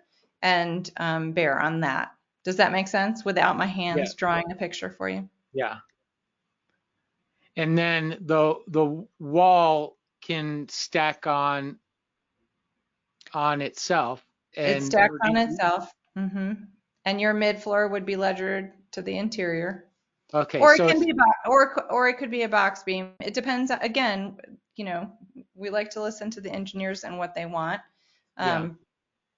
[0.41, 2.11] and um, bear on that.
[2.43, 4.13] Does that make sense without my hands yeah.
[4.17, 5.29] drawing a picture for you?
[5.53, 5.77] Yeah.
[7.57, 11.77] And then the the wall can stack on
[13.33, 14.25] on itself.
[14.55, 15.91] And it stacks on itself.
[16.17, 16.53] Mm-hmm.
[17.05, 19.85] And your mid floor would be ledgered to the interior.
[20.33, 20.59] Okay.
[20.59, 21.13] Or it so can be
[21.45, 23.11] or or it could be a box beam.
[23.19, 23.71] It depends.
[23.81, 24.37] Again,
[24.75, 25.11] you know,
[25.55, 27.81] we like to listen to the engineers and what they want
[28.37, 28.69] um, yeah.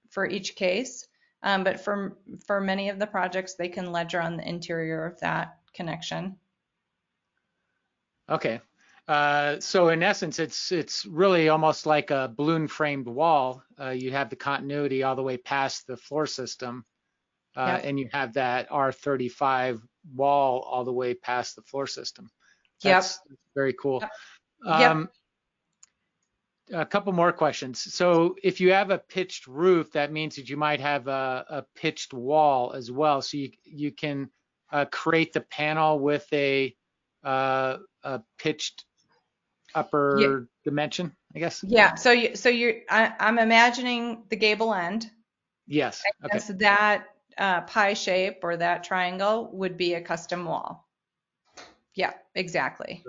[0.10, 1.08] for each case.
[1.41, 5.19] Um, but for for many of the projects, they can ledger on the interior of
[5.19, 6.38] that connection.
[8.29, 8.62] Okay.
[9.07, 13.62] Uh, so in essence, it's it's really almost like a balloon framed wall.
[13.79, 16.86] Uh, you have the continuity all the way past the floor system,
[17.57, 17.81] uh, yep.
[17.83, 19.81] and you have that R35
[20.15, 22.29] wall all the way past the floor system.
[22.81, 23.38] That's yep.
[23.55, 24.01] very cool.
[24.65, 24.91] Yep.
[24.91, 25.09] Um,
[26.71, 27.93] a couple more questions.
[27.93, 31.65] So if you have a pitched roof, that means that you might have a, a
[31.75, 33.21] pitched wall as well.
[33.21, 34.29] So you you can
[34.73, 36.75] uh, create the panel with a,
[37.23, 38.83] uh, a pitched
[39.75, 40.39] upper yeah.
[40.65, 41.63] dimension, I guess.
[41.65, 41.95] Yeah.
[41.95, 45.09] So you, so you're, I, am I'm imagining the gable end.
[45.67, 46.01] Yes.
[46.25, 46.39] Okay.
[46.39, 47.05] So that
[47.38, 50.88] uh, pie shape or that triangle would be a custom wall.
[51.95, 53.03] Yeah, exactly.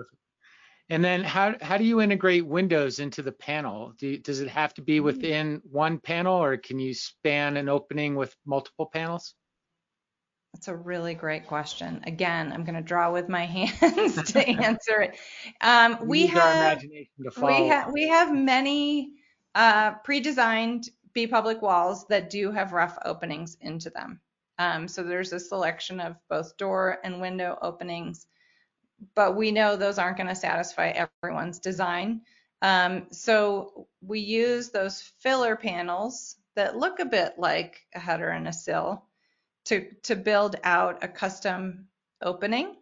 [0.89, 3.93] And then how how do you integrate windows into the panel?
[3.97, 5.03] Do, does it have to be mm.
[5.03, 9.33] within one panel or can you span an opening with multiple panels?
[10.55, 12.01] That's a really great question.
[12.07, 15.17] Again, I'm going to draw with my hands to answer it.
[15.59, 19.15] Um, we, have, we, ha- we have many
[19.53, 24.21] uh, pre-designed B public walls that do have rough openings into them.
[24.57, 28.25] Um, so there's a selection of both door and window openings,
[29.13, 32.21] but we know those aren't going to satisfy everyone's design.
[32.61, 38.47] Um, so we use those filler panels that look a bit like a header and
[38.47, 39.03] a sill
[39.65, 41.87] to, to build out a custom
[42.21, 42.75] opening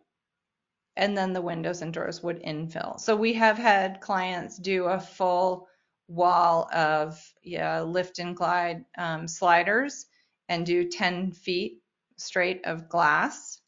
[0.95, 2.99] and then the windows and doors would infill.
[2.99, 5.67] So we have had clients do a full
[6.07, 10.05] wall of yeah, lift and glide um, sliders
[10.49, 11.79] and do 10 feet
[12.17, 13.59] straight of glass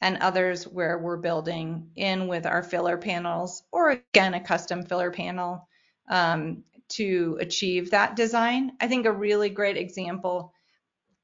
[0.00, 5.10] and others where we're building in with our filler panels or again a custom filler
[5.10, 5.66] panel
[6.10, 8.72] um, to achieve that design.
[8.80, 10.52] I think a really great example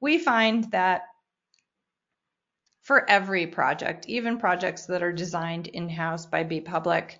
[0.01, 1.03] we find that
[2.81, 7.19] for every project, even projects that are designed in-house by B Public,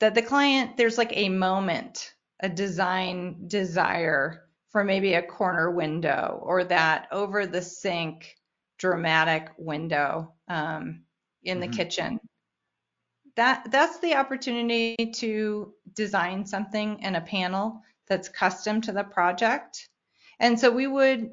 [0.00, 6.40] that the client, there's like a moment, a design desire for maybe a corner window
[6.42, 8.34] or that over the sink
[8.76, 11.04] dramatic window um,
[11.44, 11.76] in the mm-hmm.
[11.76, 12.20] kitchen.
[13.36, 19.88] That that's the opportunity to design something in a panel that's custom to the project.
[20.40, 21.30] And so we would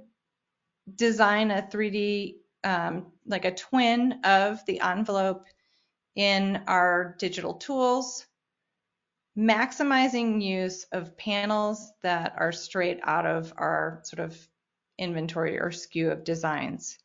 [0.95, 5.45] design a 3D, um, like a twin of the envelope
[6.15, 8.25] in our digital tools,
[9.37, 14.37] maximizing use of panels that are straight out of our sort of
[14.97, 16.97] inventory or SKU of designs.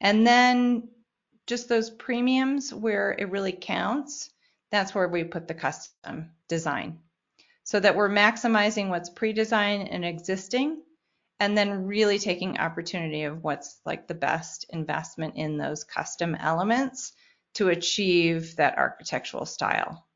[0.00, 0.88] And then
[1.46, 4.30] just those premiums where it really counts,
[4.70, 6.98] that's where we put the custom design
[7.64, 10.80] so that we're maximizing what's pre-designed and existing
[11.40, 17.12] and then really taking opportunity of what's like the best investment in those custom elements
[17.54, 20.06] to achieve that architectural style.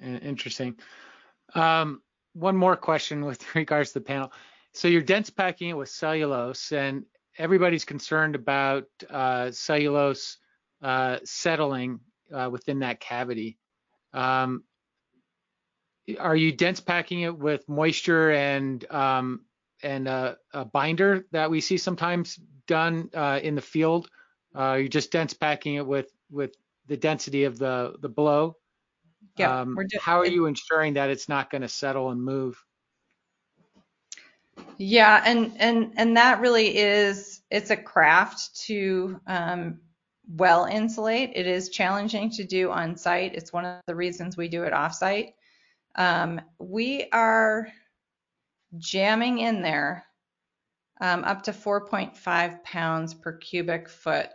[0.00, 0.76] Interesting.
[1.54, 2.02] Um,
[2.34, 4.32] one more question with regards to the panel.
[4.74, 7.04] So you're dense packing it with cellulose, and
[7.36, 10.38] everybody's concerned about uh, cellulose
[10.82, 12.00] uh, settling
[12.32, 13.58] uh, within that cavity.
[14.12, 14.62] Um,
[16.18, 19.42] are you dense packing it with moisture and um,
[19.82, 24.08] and a, a, binder that we see sometimes done uh, in the field?
[24.54, 26.54] Uh, you're just dense packing it with with
[26.86, 28.56] the density of the the blow.
[29.36, 29.60] Yeah.
[29.60, 32.62] Um, how are you ensuring that it's not going to settle and move?
[34.76, 39.80] Yeah, and and and that really is it's a craft to um,
[40.36, 41.32] well insulate.
[41.34, 43.34] It is challenging to do on site.
[43.34, 45.34] It's one of the reasons we do it off site.
[45.98, 47.68] Um, we are
[48.78, 50.06] jamming in there
[51.00, 54.28] um, up to 4.5 pounds per cubic foot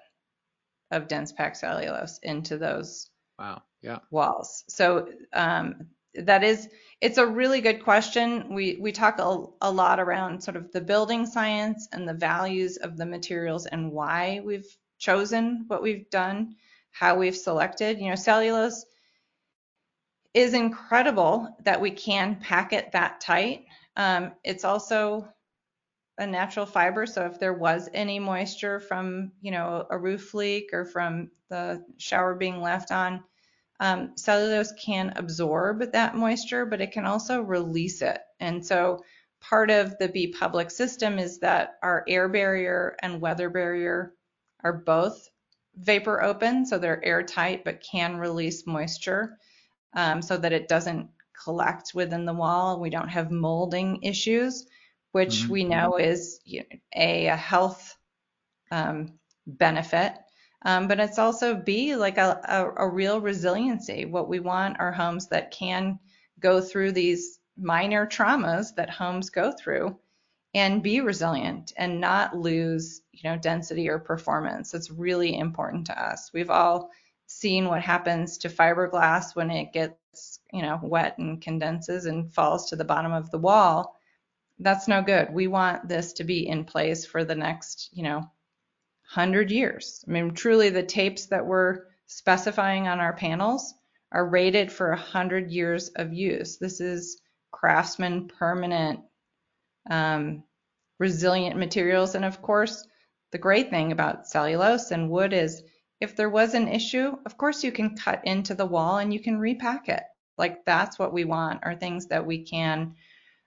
[0.91, 3.09] of dense packed cellulose into those
[3.39, 4.66] wow yeah walls.
[4.68, 6.68] So um, that is
[6.99, 8.53] it's a really good question.
[8.53, 12.76] We we talk a, a lot around sort of the building science and the values
[12.76, 14.68] of the materials and why we've
[14.99, 16.55] chosen what we've done,
[16.91, 17.99] how we've selected.
[17.99, 18.86] You know, cellulose
[20.34, 23.65] is incredible that we can pack it that tight.
[23.95, 25.27] Um, it's also
[26.17, 30.69] a natural fiber, so if there was any moisture from, you know, a roof leak
[30.73, 33.23] or from the shower being left on,
[33.79, 38.19] um, cellulose can absorb that moisture, but it can also release it.
[38.39, 39.03] And so
[39.41, 44.13] part of the B public system is that our air barrier and weather barrier
[44.63, 45.29] are both
[45.75, 49.38] vapor open, so they're airtight but can release moisture
[49.95, 51.09] um, so that it doesn't
[51.43, 52.79] collect within the wall.
[52.79, 54.65] We don't have molding issues,
[55.11, 55.51] which mm-hmm.
[55.51, 56.39] we know is
[56.95, 57.95] a, a, health
[58.71, 59.13] um,
[59.45, 60.13] benefit.
[60.65, 64.05] Um, but it's also B, like a, a, a real resiliency.
[64.05, 65.99] What we want are homes that can
[66.39, 69.97] go through these minor traumas that homes go through
[70.55, 74.73] and be resilient and not lose, you know, density or performance.
[74.73, 76.31] It's really important to us.
[76.33, 76.91] We've all
[77.43, 82.69] seen what happens to fiberglass when it gets, you know, wet and condenses and falls
[82.69, 83.99] to the bottom of the wall.
[84.59, 85.27] That's no good.
[85.33, 90.05] We want this to be in place for the next, you know, 100 years.
[90.07, 93.73] I mean, truly the tapes that we're specifying on our panels
[94.13, 96.55] are rated for 100 years of use.
[96.55, 97.21] This is
[97.51, 99.01] craftsman permanent
[99.89, 100.45] um,
[100.97, 102.15] resilient materials.
[102.15, 102.87] And of course,
[103.31, 105.61] the great thing about cellulose and wood is
[106.03, 109.21] if there was an issue, of course you can cut into the wall and you
[109.21, 110.03] can repack it.
[110.37, 112.95] Like that's what we want are things that we can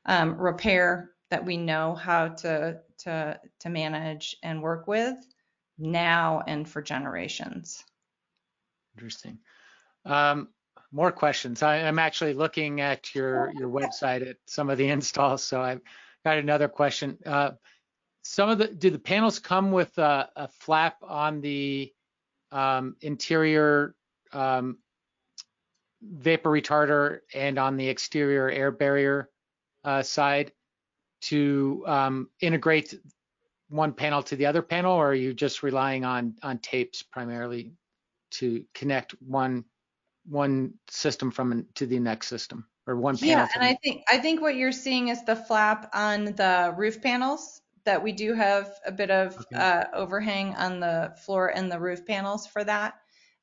[0.07, 5.17] um, repair that we know how to to to manage and work with
[5.77, 7.85] now and for generations.
[8.97, 9.39] Interesting.
[10.07, 10.49] Um,
[10.93, 11.63] more questions.
[11.63, 15.83] I, am actually looking at your your website at some of the installs, so I've
[16.25, 17.19] got another question.
[17.27, 17.51] Uh,
[18.23, 21.93] some of the do the panels come with a, a flap on the
[22.57, 23.95] um, interior
[24.33, 24.79] um,
[26.03, 29.29] vapor retarder and on the exterior air barrier
[29.85, 30.53] uh, side
[31.21, 32.95] to um, integrate
[33.69, 37.73] one panel to the other panel, or are you just relying on on tapes primarily
[38.31, 39.65] to connect one
[40.29, 43.35] one system from to the next system or one panel?
[43.35, 47.03] Yeah, and I think I think what you're seeing is the flap on the roof
[47.03, 49.57] panels that we do have a bit of okay.
[49.57, 52.95] uh, overhang on the floor and the roof panels for that.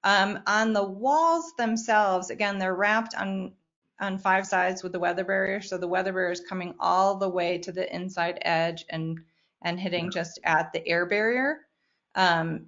[0.04, 3.54] Um, on the walls themselves, again, they're wrapped on
[4.00, 7.30] on five sides with the weather barrier, so the weather barrier is coming all the
[7.30, 9.20] way to the inside edge and
[9.62, 11.60] and hitting just at the air barrier.
[12.16, 12.68] Um,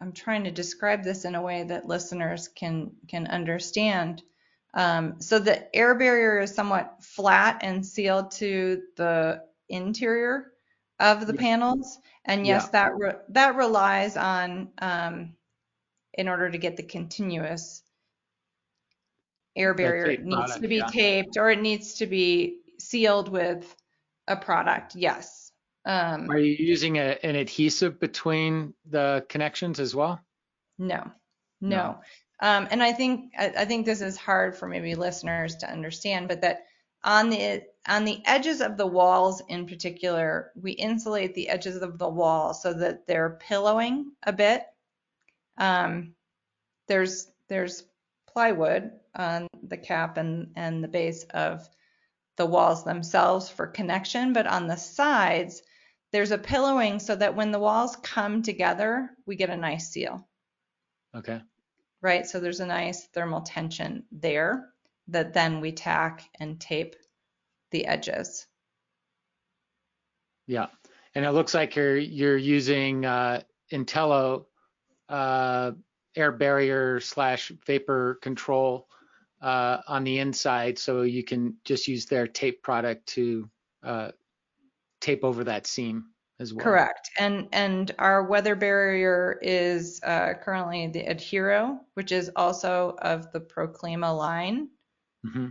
[0.00, 4.22] I'm trying to describe this in a way that listeners can can understand.
[4.74, 10.52] Um, so the air barrier is somewhat flat and sealed to the interior
[11.00, 12.70] of the panels, and yes, yeah.
[12.70, 15.34] that re- that relies on um,
[16.14, 17.82] in order to get the continuous
[19.56, 20.06] air barrier.
[20.06, 20.86] tape It needs product, to be yeah.
[20.86, 23.74] taped or it needs to be sealed with
[24.28, 24.94] a product.
[24.94, 25.52] Yes.
[25.84, 30.20] Um, Are you using a, an adhesive between the connections as well?
[30.78, 31.10] No,
[31.60, 31.76] No.
[31.76, 32.00] no.
[32.40, 36.28] Um, and I think I, I think this is hard for maybe listeners to understand,
[36.28, 36.66] but that
[37.04, 41.98] on the on the edges of the walls in particular, we insulate the edges of
[41.98, 44.64] the wall so that they're pillowing a bit.
[45.58, 46.14] Um,
[46.88, 47.84] there's there's
[48.26, 51.68] plywood on the cap and and the base of
[52.36, 55.62] the walls themselves for connection, but on the sides
[56.12, 60.26] there's a pillowing so that when the walls come together, we get a nice seal
[61.14, 61.40] Okay.
[62.00, 62.26] right?
[62.26, 64.68] So there's a nice thermal tension there
[65.08, 66.96] that then we tack and tape
[67.72, 68.46] the edges.
[70.46, 70.66] Yeah.
[71.14, 73.42] And it looks like you're you're using uh,
[73.72, 74.46] Intello
[75.08, 75.72] uh,
[76.16, 78.88] air barrier slash vapor control
[79.40, 83.50] uh, on the inside, so you can just use their tape product to
[83.82, 84.12] uh,
[85.00, 86.06] tape over that seam
[86.40, 86.64] as well.
[86.64, 87.10] Correct.
[87.18, 93.40] And and our weather barrier is uh, currently the Adhero, which is also of the
[93.40, 94.68] Proclima line.
[95.24, 95.48] hmm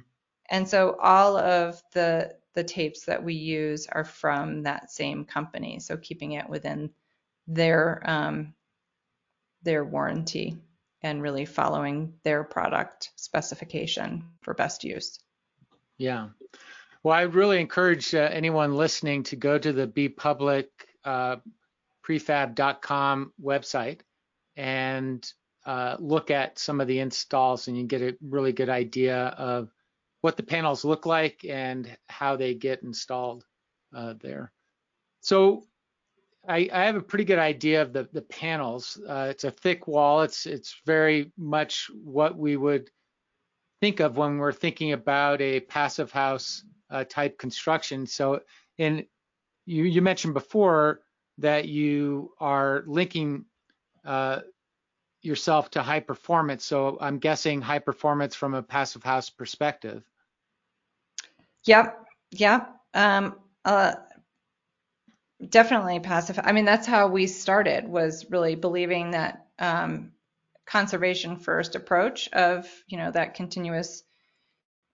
[0.52, 5.80] And so all of the the tapes that we use are from that same company.
[5.80, 6.92] So keeping it within
[7.48, 8.54] their um,
[9.64, 10.58] their warranty
[11.02, 15.20] and really following their product specification for best use.
[15.98, 16.30] Yeah.
[17.02, 20.70] Well, I really encourage uh, anyone listening to go to the B Public
[21.06, 21.38] uh,
[22.06, 24.02] prefab.com website
[24.56, 25.32] and
[25.66, 29.70] uh, look at some of the installs, and you get a really good idea of
[30.22, 33.46] what the panels look like and how they get installed
[33.96, 34.52] uh, there.
[35.22, 35.64] So
[36.48, 39.00] I, I have a pretty good idea of the, the panels.
[39.08, 40.22] Uh, it's a thick wall.
[40.22, 42.90] It's it's very much what we would
[43.82, 48.08] think of when we're thinking about a passive house uh, type construction.
[48.08, 48.42] So,
[48.78, 49.06] in
[49.66, 51.02] you you mentioned before
[51.38, 53.46] that you are linking
[54.06, 54.42] uh,
[55.22, 56.66] yourself to high performance.
[56.66, 60.04] So I'm guessing high performance from a passive house perspective.
[61.66, 62.76] Yep, yep.
[62.94, 63.36] Um,
[63.66, 63.94] uh,
[65.50, 66.40] definitely passive.
[66.44, 70.12] I mean, that's how we started was really believing that um,
[70.66, 74.04] conservation first approach of, you know, that continuous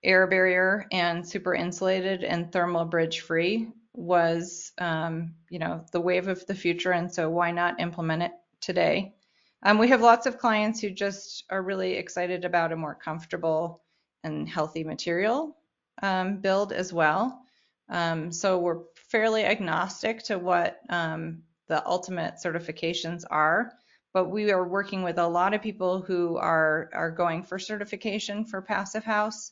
[0.03, 6.27] air barrier and super insulated and thermal bridge free was, um, you know, the wave
[6.27, 6.91] of the future.
[6.91, 9.15] And so why not implement it today?
[9.63, 13.81] Um, we have lots of clients who just are really excited about a more comfortable
[14.23, 15.57] and healthy material
[16.01, 17.41] um, build as well.
[17.89, 23.71] Um, so we're fairly agnostic to what um, the ultimate certifications are,
[24.13, 28.45] but we are working with a lot of people who are are going for certification
[28.45, 29.51] for Passive House.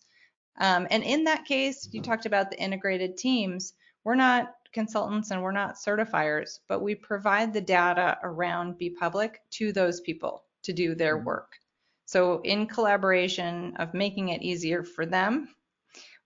[0.57, 3.73] Um, and in that case, you talked about the integrated teams.
[4.03, 9.41] We're not consultants and we're not certifiers, but we provide the data around B Public
[9.51, 11.53] to those people to do their work.
[12.05, 15.47] So in collaboration of making it easier for them,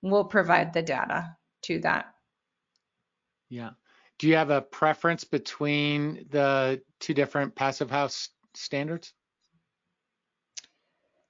[0.01, 2.13] we'll provide the data to that.
[3.49, 3.71] Yeah.
[4.17, 9.13] Do you have a preference between the two different passive house standards?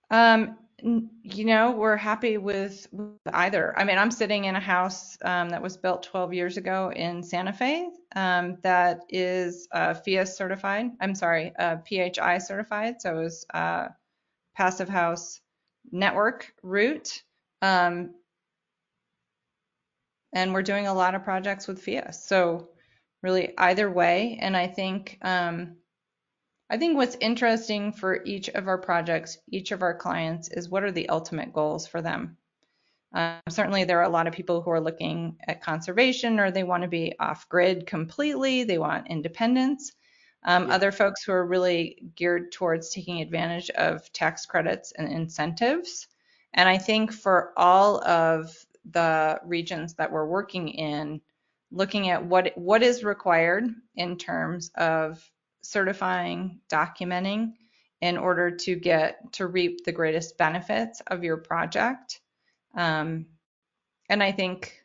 [0.09, 3.77] Um, you know, we're happy with, with either.
[3.77, 7.21] I mean, I'm sitting in a house um, that was built 12 years ago in
[7.21, 10.91] Santa Fe um, that is uh, PHIUS certified.
[10.99, 13.01] I'm sorry, uh, PHI certified.
[13.01, 13.89] So it was uh,
[14.55, 15.41] Passive House
[15.91, 17.23] Network route.
[17.61, 18.15] Um,
[20.33, 22.13] and we're doing a lot of projects with FIA.
[22.13, 22.69] So
[23.21, 24.37] really either way.
[24.41, 25.75] And I think um,
[26.69, 30.83] I think what's interesting for each of our projects, each of our clients, is what
[30.83, 32.37] are the ultimate goals for them.
[33.11, 36.63] Um, certainly, there are a lot of people who are looking at conservation or they
[36.63, 39.93] want to be off grid completely, they want independence.
[40.43, 40.75] Um, Yeah.
[40.75, 46.07] Other folks who are really geared towards taking advantage of tax credits and incentives.
[46.53, 48.55] And I think for all of
[48.89, 51.21] the regions that we're working in,
[51.71, 55.23] looking at what what is required in terms of
[55.61, 57.53] certifying, documenting
[58.01, 62.21] in order to get to reap the greatest benefits of your project.
[62.75, 63.25] Um,
[64.09, 64.81] and I think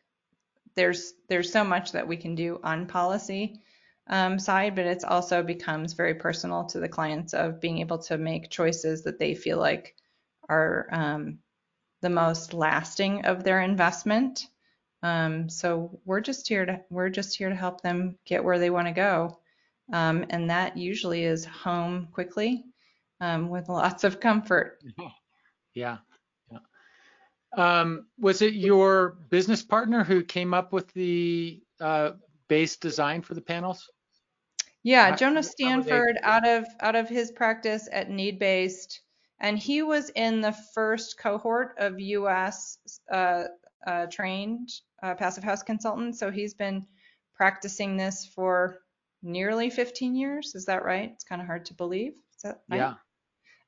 [0.74, 3.60] there's there's so much that we can do on policy
[4.08, 8.18] um, side, but it's also becomes very personal to the clients of being able to
[8.18, 9.94] make choices that they feel like
[10.48, 11.38] are um,
[12.04, 14.48] the most lasting of their investment.
[15.02, 18.68] Um, so we're just here to we're just here to help them get where they
[18.68, 19.38] want to go.
[19.90, 22.64] Um, and that usually is home quickly
[23.20, 24.82] um, with lots of comfort.
[25.74, 25.96] Yeah.
[26.52, 26.58] yeah.
[27.56, 32.12] Um, was it your business partner who came up with the uh,
[32.48, 33.90] base design for the panels?
[34.82, 39.00] Yeah, Jonah how were they- Stanford out of out of his practice at Need Based,
[39.44, 42.78] and he was in the first cohort of U.S.
[43.12, 43.44] Uh,
[43.86, 44.70] uh, trained
[45.02, 46.18] uh, passive house consultants.
[46.18, 46.86] So he's been
[47.36, 48.78] practicing this for
[49.22, 50.54] nearly 15 years.
[50.54, 51.10] Is that right?
[51.12, 52.12] It's kind of hard to believe.
[52.36, 52.78] Is that right?
[52.78, 52.94] Yeah.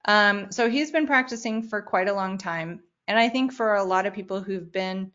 [0.06, 3.84] Um, so he's been practicing for quite a long time, and I think for a
[3.84, 5.12] lot of people who've been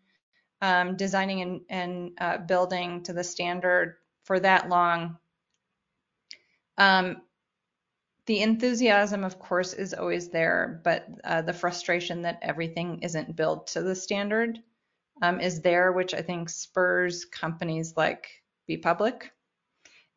[0.61, 3.95] um, designing and, and uh, building to the standard
[4.25, 5.17] for that long,
[6.77, 7.23] um,
[8.27, 13.67] the enthusiasm, of course, is always there, but uh, the frustration that everything isn't built
[13.67, 14.59] to the standard
[15.21, 18.27] um, is there, which I think spurs companies like
[18.67, 19.31] B Public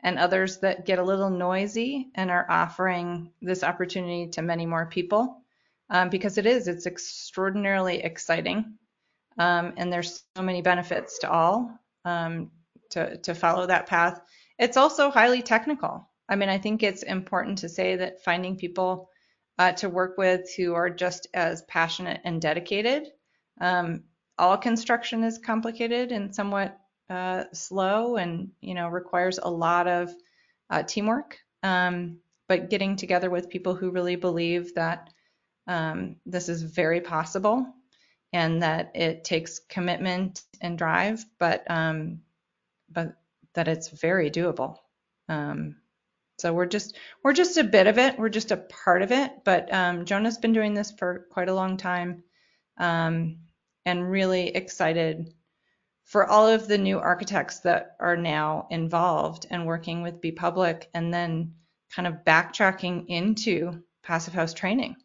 [0.01, 4.87] and others that get a little noisy and are offering this opportunity to many more
[4.87, 5.43] people
[5.89, 8.75] um, because it is, it's extraordinarily exciting.
[9.39, 12.51] Um, and there's so many benefits to all um,
[12.91, 14.21] to, to follow that path.
[14.59, 16.09] It's also highly technical.
[16.29, 19.11] I mean, I think it's important to say that finding people
[19.59, 23.09] uh, to work with who are just as passionate and dedicated.
[23.61, 24.05] Um,
[24.39, 30.13] all construction is complicated and somewhat uh, slow, and you know requires a lot of
[30.71, 31.39] uh, teamwork.
[31.63, 32.19] Um,
[32.49, 35.11] but getting together with people who really believe that
[35.67, 37.67] um, this is very possible
[38.33, 42.21] and that it takes commitment and drive, but um,
[42.91, 43.15] but
[43.55, 44.77] that it's very doable.
[45.29, 45.77] Um,
[46.39, 48.19] so we're just we're just a bit of it.
[48.19, 49.33] We're just a part of it.
[49.45, 52.25] But um, Jonah's been doing this for quite a long time,
[52.79, 53.39] um,
[53.85, 55.33] and really excited
[56.05, 60.89] for all of the new architects that are now involved and working with B Public,
[60.93, 61.55] and then
[61.95, 64.97] kind of backtracking into passive house training.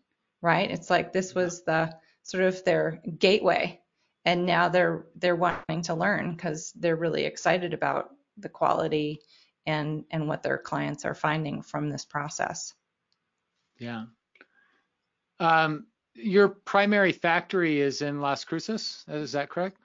[0.41, 0.71] Right?
[0.71, 3.79] It's like this was the sort of their gateway,
[4.25, 9.21] and now they're they're wanting to learn because they're really excited about the quality
[9.69, 12.73] and and what their clients are finding from this process.
[13.77, 14.05] Yeah.
[15.39, 19.05] Um, your primary factory is in Las Cruces.
[19.07, 19.77] Is that correct?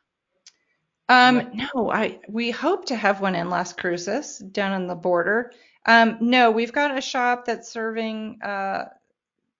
[1.08, 5.52] Um, no, I we hope to have one in Las Cruces down on the border.
[5.86, 8.86] Um, no, we've got a shop that's serving uh,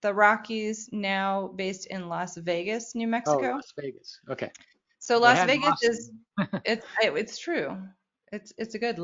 [0.00, 3.38] the Rockies now based in Las Vegas, New Mexico.
[3.38, 3.54] Oh, Mexico.
[3.56, 4.20] Las Vegas.
[4.30, 4.50] Okay.
[4.98, 5.90] So Las Vegas Austin.
[5.90, 6.12] is
[6.64, 7.76] it's it, it's true.
[8.34, 8.98] It's it's a good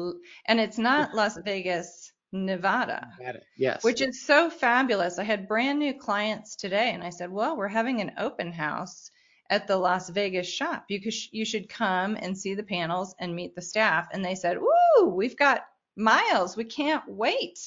[0.47, 3.09] and it's not Las Vegas, Nevada.
[3.21, 3.45] It.
[3.57, 3.85] Yes.
[3.85, 5.19] which is so fabulous.
[5.19, 9.11] I had brand new clients today, and I said, "Well, we're having an open house
[9.49, 10.85] at the Las Vegas shop.
[10.89, 14.35] You could, you should come and see the panels and meet the staff." And they
[14.35, 15.65] said, "Ooh, we've got
[15.97, 16.57] miles.
[16.57, 17.59] We can't wait.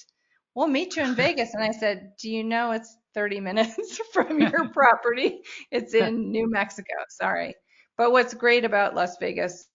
[0.55, 4.39] We'll meet you in Vegas." And I said, "Do you know it's 30 minutes from
[4.39, 5.41] your property?
[5.71, 6.93] It's in New Mexico.
[7.09, 7.55] Sorry."
[7.97, 9.67] But what's great about Las Vegas,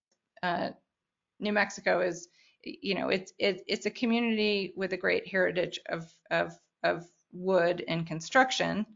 [0.43, 0.70] uh,
[1.41, 2.28] New Mexico is
[2.64, 7.84] you know, it's it, it's a community with a great heritage of of of wood
[7.89, 8.86] and construction.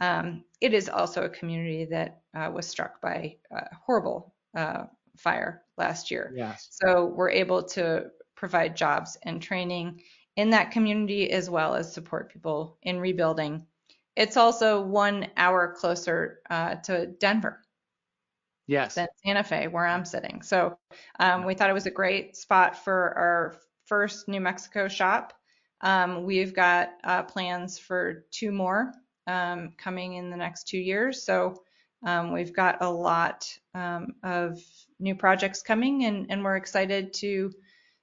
[0.00, 4.84] Um, it is also a community that uh, was struck by a horrible uh,
[5.16, 6.32] fire last year.
[6.34, 6.68] yes.
[6.70, 10.00] So we're able to provide jobs and training
[10.36, 13.66] in that community as well as support people in rebuilding.
[14.16, 17.60] It's also one hour closer uh, to Denver
[18.72, 18.94] Yes.
[18.94, 20.42] than Santa Fe, where I'm sitting.
[20.42, 20.78] So
[21.20, 23.56] um, we thought it was a great spot for our
[23.86, 25.34] first New Mexico shop.
[25.82, 28.92] Um, we've got uh, plans for two more
[29.26, 31.24] um, coming in the next two years.
[31.24, 31.62] So
[32.04, 34.58] um, we've got a lot um, of
[34.98, 37.52] new projects coming, and, and we're excited to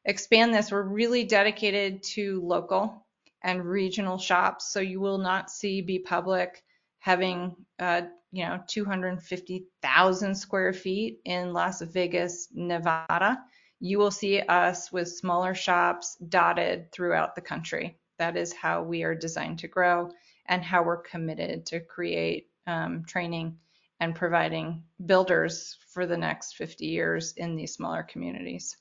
[0.06, 0.72] expand this.
[0.72, 3.06] We're really dedicated to local
[3.44, 4.72] and regional shops.
[4.72, 6.64] So you will not see B Public
[7.00, 13.40] having uh, you know 250,000 square feet in Las Vegas, Nevada.
[13.80, 17.98] You will see us with smaller shops dotted throughout the country.
[18.18, 20.12] That is how we are designed to grow
[20.48, 23.58] and how we're committed to create um, training
[24.00, 28.76] and providing builders for the next 50 years in these smaller communities.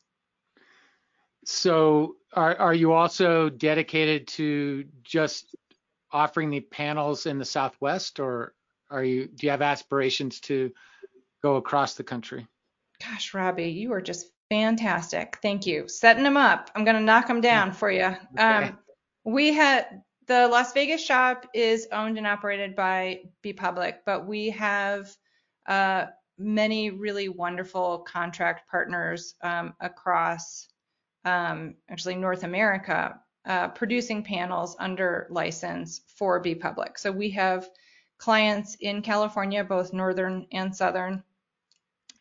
[1.44, 5.56] So are are you also dedicated to just
[6.10, 8.54] offering the panels in the Southwest, or
[8.90, 10.72] are you do you have aspirations to
[11.42, 12.46] go across the country?
[13.00, 15.38] Gosh, Robbie, you are just fantastic.
[15.42, 15.88] Thank you.
[15.88, 16.70] Setting them up.
[16.74, 18.06] I'm going to knock them down for you.
[18.34, 18.42] Okay.
[18.42, 18.78] Um,
[19.24, 24.50] we had the Las Vegas shop is owned and operated by B Public, but we
[24.50, 25.10] have
[25.66, 26.06] uh,
[26.38, 30.68] many really wonderful contract partners um, across
[31.24, 36.98] um, actually North America uh, producing panels under license for B Public.
[36.98, 37.68] So we have
[38.18, 41.22] clients in California, both northern and southern,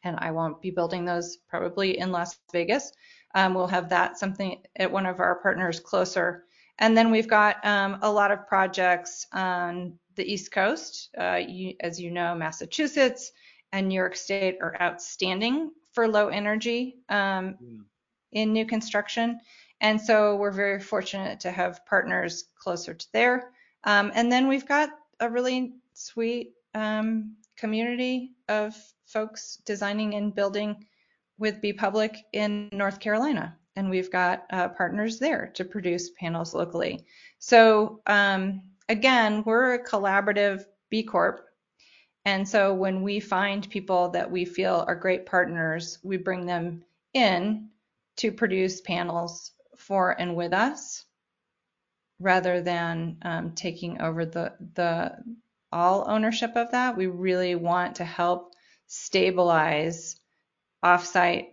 [0.04, 2.92] and I won't be building those probably in Las Vegas.
[3.36, 6.46] Um, we'll have that something at one of our partners closer.
[6.80, 11.10] And then we've got um, a lot of projects on the East Coast.
[11.18, 13.32] Uh, you, as you know, Massachusetts
[13.72, 17.56] and New York State are outstanding for low energy um,
[18.32, 19.40] in new construction.
[19.82, 23.52] And so we're very fortunate to have partners closer to there.
[23.84, 24.90] Um, and then we've got
[25.20, 28.76] a really sweet um, community of
[29.08, 30.86] folks designing and building
[31.40, 33.58] with B Public in North Carolina.
[33.76, 37.06] And we've got uh, partners there to produce panels locally.
[37.40, 41.46] So um, again, we're a collaborative B Corp.
[42.26, 46.84] And so when we find people that we feel are great partners, we bring them
[47.14, 47.70] in
[48.18, 51.06] to produce panels for and with us
[52.20, 55.16] rather than um, taking over the, the
[55.72, 56.98] all ownership of that.
[56.98, 58.54] We really want to help
[58.88, 60.20] stabilize
[60.84, 61.48] offsite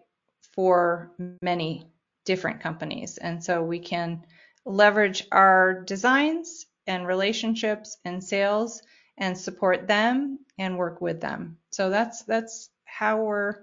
[0.54, 1.12] for
[1.42, 1.90] many
[2.24, 3.18] different companies.
[3.18, 4.24] And so we can
[4.64, 8.82] leverage our designs and relationships and sales
[9.18, 11.58] and support them and work with them.
[11.70, 13.56] So that's that's how we're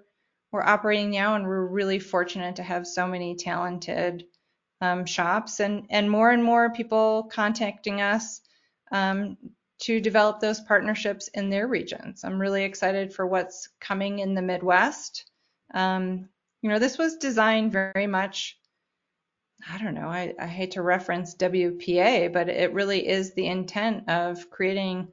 [0.51, 4.25] we're operating now and we're really fortunate to have so many talented
[4.81, 8.41] um, shops and and more and more people contacting us
[8.91, 9.37] um,
[9.81, 12.23] to develop those partnerships in their regions.
[12.23, 15.25] I'm really excited for what's coming in the Midwest.
[15.73, 16.29] Um,
[16.61, 18.57] you know, this was designed very much
[19.69, 24.09] I don't know, I, I hate to reference WPA, but it really is the intent
[24.09, 25.09] of creating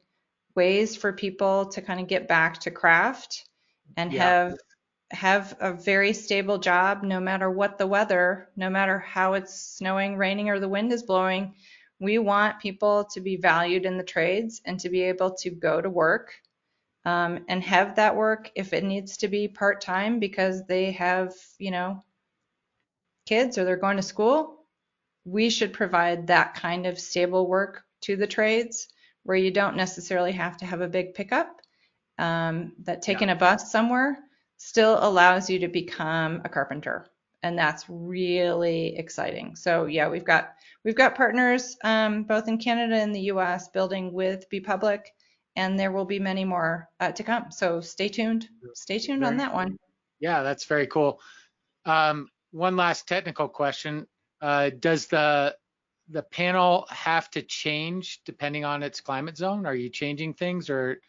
[0.54, 3.46] ways for people to kind of get back to craft
[3.96, 4.24] and yeah.
[4.24, 4.58] have
[5.10, 10.16] have a very stable job no matter what the weather, no matter how it's snowing,
[10.16, 11.54] raining, or the wind is blowing.
[12.00, 15.80] We want people to be valued in the trades and to be able to go
[15.80, 16.32] to work
[17.04, 21.34] um, and have that work if it needs to be part time because they have,
[21.58, 22.04] you know,
[23.26, 24.58] kids or they're going to school,
[25.24, 28.88] we should provide that kind of stable work to the trades
[29.24, 31.60] where you don't necessarily have to have a big pickup.
[32.18, 33.34] Um, that taking yeah.
[33.34, 34.18] a bus somewhere
[34.56, 37.06] still allows you to become a carpenter,
[37.48, 39.56] and that's really exciting.
[39.56, 40.52] So yeah, we've got
[40.84, 43.68] we've got partners um, both in Canada and the U.S.
[43.68, 45.14] building with B Public,
[45.56, 47.50] and there will be many more uh, to come.
[47.50, 48.48] So stay tuned.
[48.74, 49.78] Stay tuned very on that one.
[50.20, 51.20] Yeah, that's very cool.
[51.86, 54.06] Um, one last technical question.
[54.42, 55.56] Uh, does the
[56.10, 59.64] the panel have to change depending on its climate zone?
[59.64, 61.00] Are you changing things or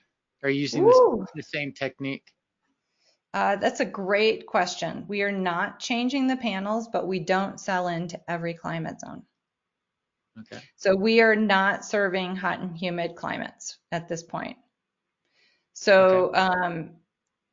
[0.42, 2.32] are you using the, the, same technique?
[3.34, 5.06] Uh, that's a great question.
[5.08, 9.24] We are not changing the panels, but we don't sell into every climate zone.
[10.40, 10.64] Okay.
[10.78, 14.58] So we are not serving hot and humid climates at this point.
[15.74, 16.40] So, okay.
[16.40, 16.90] um,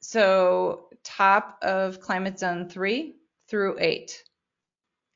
[0.01, 3.17] so top of climate zone three,
[3.49, 4.25] through 8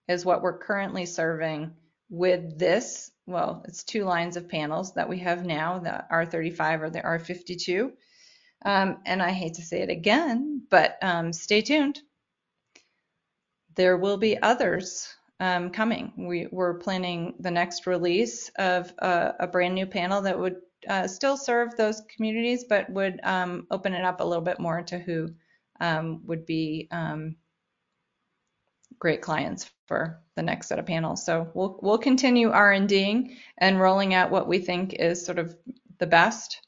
[0.08, 1.72] is what we're currently serving
[2.08, 3.11] with this.
[3.26, 7.92] Well, it's two lines of panels that we have now, the R35 or the R52.
[8.64, 12.00] Um, and I hate to say it again, but um, stay tuned.
[13.76, 15.08] There will be others
[15.40, 16.12] um, coming.
[16.16, 20.56] We, are planning the next release of a, a, brand new panel that would
[20.86, 24.82] uh, still serve those communities, but would um, open it up a little bit more
[24.82, 25.30] to who
[25.80, 27.36] um, would be um,
[28.98, 31.24] great clients for the next set of panels.
[31.24, 35.56] So we'll we'll continue R&Ding and rolling out what we think is sort of
[35.98, 36.61] the best,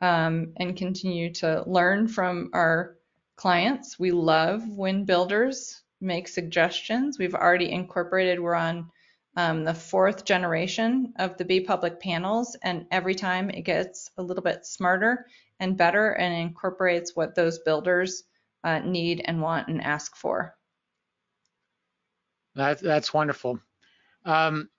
[0.00, 2.96] um, and continue to learn from our
[3.36, 3.98] clients.
[3.98, 7.18] We love when builders make suggestions.
[7.18, 8.40] We've already incorporated.
[8.40, 8.90] We're on
[9.36, 14.22] um, the fourth generation of the B Public panels, and every time it gets a
[14.22, 15.26] little bit smarter
[15.58, 18.24] and better and incorporates what those builders
[18.62, 20.54] uh, need and want and ask for.
[22.54, 23.58] That, that's wonderful.
[24.24, 24.70] Um,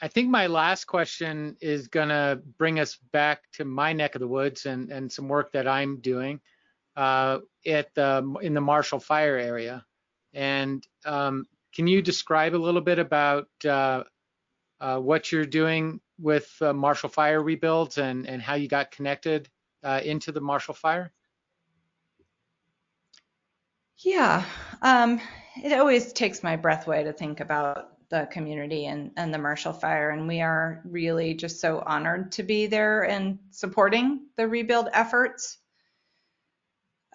[0.00, 4.20] I think my last question is going to bring us back to my neck of
[4.20, 6.40] the woods and, and some work that I'm doing
[6.96, 9.84] uh, at the, in the Marshall Fire area.
[10.34, 14.04] And um, can you describe a little bit about uh,
[14.80, 19.48] uh, what you're doing with uh, Marshall Fire rebuilds and, and how you got connected
[19.82, 21.12] uh, into the Marshall Fire?
[23.98, 24.44] Yeah,
[24.82, 25.20] um,
[25.56, 29.72] it always takes my breath away to think about the community and, and the Marshall
[29.72, 34.88] Fire, and we are really just so honored to be there and supporting the rebuild
[34.92, 35.58] efforts.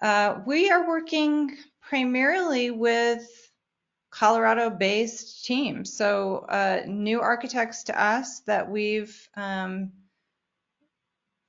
[0.00, 3.26] Uh, we are working primarily with
[4.10, 9.90] Colorado-based teams, so uh, new architects to us that we've um,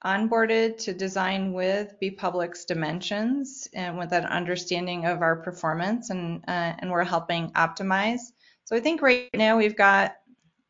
[0.04, 6.44] onboarded to design with B Public's dimensions and with an understanding of our performance, and
[6.48, 8.32] uh, and we're helping optimize.
[8.66, 10.18] So I think right now we've got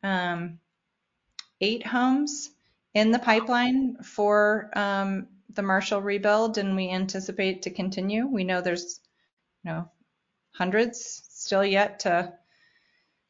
[0.04, 0.60] um,
[1.62, 2.52] eight homes
[2.94, 8.28] in the pipeline for um, the Marshall rebuild, and we anticipate to continue.
[8.28, 9.00] We know there's
[9.64, 9.90] you know
[10.52, 12.34] hundreds still yet to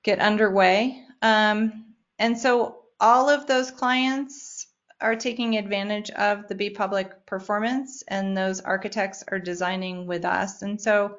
[0.04, 1.04] get underway.
[1.22, 4.68] Um, and so all of those clients
[5.02, 10.64] are taking advantage of the B Public performance, and those architects are designing with us.
[10.64, 11.18] And so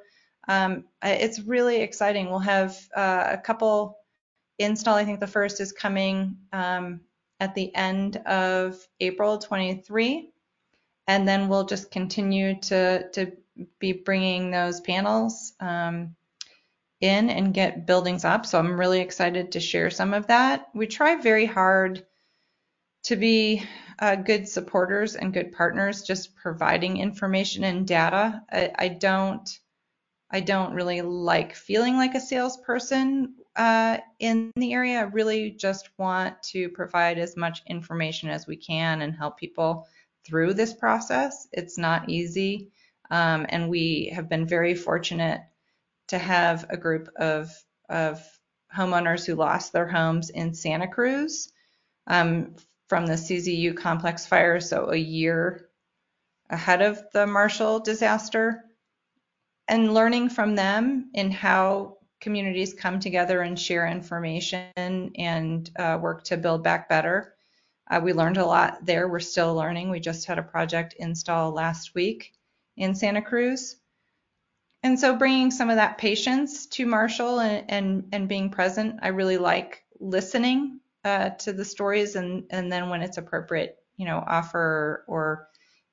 [0.48, 2.28] um, it's really exciting.
[2.28, 3.98] We'll have uh, a couple
[4.58, 4.94] install.
[4.94, 7.00] I think the first is coming um,
[7.40, 10.30] at the end of April 23,
[11.06, 13.32] and then we'll just continue to to
[13.78, 16.14] be bringing those panels um,
[17.00, 18.46] in and get buildings up.
[18.46, 20.68] So I'm really excited to share some of that.
[20.74, 22.04] We try very hard
[23.04, 23.62] to be
[23.98, 28.42] uh, good supporters and good partners, just providing information and data.
[28.50, 29.48] I, I don't,
[30.30, 34.98] I don't really like feeling like a salesperson uh, in the area.
[34.98, 39.86] I really just want to provide as much information as we can and help people
[40.26, 41.46] through this process.
[41.52, 42.70] It's not easy,
[43.10, 45.42] um, and we have been very fortunate
[46.08, 47.52] to have a group of,
[47.88, 48.24] of
[48.76, 51.52] homeowners who lost their homes in Santa Cruz
[52.06, 52.56] um,
[52.88, 55.68] from the CZU complex fire, so a year
[56.50, 58.64] ahead of the Marshall disaster,
[59.68, 66.24] and learning from them in how communities come together and share information and uh, work
[66.24, 67.34] to build back better.
[67.88, 69.08] Uh, we learned a lot there.
[69.08, 69.90] We're still learning.
[69.90, 72.32] We just had a project install last week
[72.76, 73.76] in Santa Cruz.
[74.82, 79.08] And so bringing some of that patience to Marshall and, and, and being present, I
[79.08, 84.22] really like listening uh, to the stories and, and then when it's appropriate, you know,
[84.26, 85.48] offer or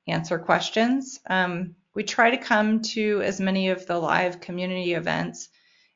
[0.07, 1.19] answer questions.
[1.28, 5.49] Um, we try to come to as many of the live community events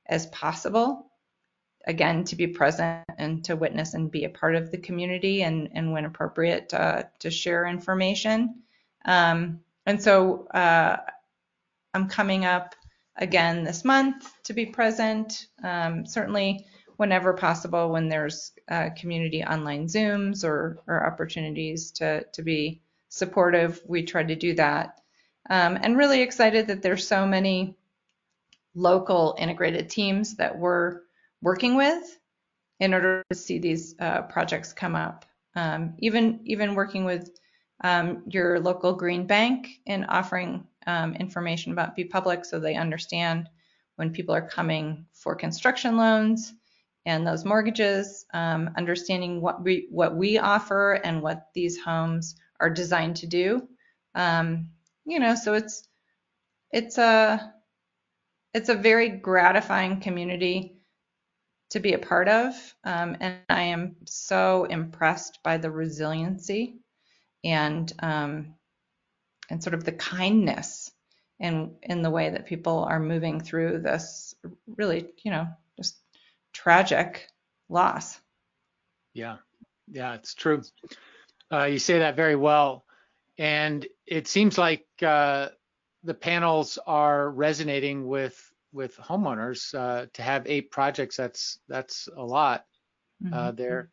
[0.05, 1.11] as possible.
[1.85, 5.69] Again, to be present and to witness and be a part of the community and,
[5.73, 8.61] and when appropriate, uh, to share information.
[9.05, 10.97] Um, and so uh,
[11.93, 12.75] I'm coming up
[13.15, 15.47] again this month to be present.
[15.63, 16.65] Um, certainly,
[16.97, 23.81] whenever possible, when there's uh, community online Zooms or, or opportunities to, to be supportive,
[23.87, 24.99] we try to do that.
[25.49, 27.75] Um, and really excited that there's so many
[28.75, 31.01] local integrated teams that we're
[31.41, 32.19] working with
[32.79, 35.25] in order to see these uh, projects come up.
[35.55, 37.31] Um, even even working with
[37.83, 43.49] um, your local green bank and offering um, information about B Public so they understand
[43.95, 46.53] when people are coming for construction loans
[47.05, 52.69] and those mortgages, um, understanding what we what we offer and what these homes are
[52.69, 53.67] designed to do.
[54.13, 54.69] Um,
[55.07, 55.87] you know, so it's
[56.71, 57.53] it's a
[58.53, 60.73] it's a very gratifying community
[61.71, 62.53] to be a part of,
[62.83, 66.79] um, and I am so impressed by the resiliency
[67.43, 68.55] and um,
[69.49, 70.91] and sort of the kindness
[71.39, 74.35] in in the way that people are moving through this
[74.75, 75.47] really, you know,
[75.77, 75.97] just
[76.53, 77.27] tragic
[77.69, 78.19] loss.
[79.13, 79.37] Yeah,
[79.87, 80.63] yeah, it's true.
[81.51, 82.83] Uh, you say that very well,
[83.37, 85.49] and it seems like uh,
[86.03, 89.73] the panels are resonating with with homeowners.
[89.73, 92.65] Uh, to have eight projects, that's that's a lot
[93.31, 93.55] uh, mm-hmm.
[93.55, 93.89] there,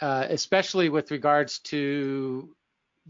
[0.00, 2.54] uh, especially with regards to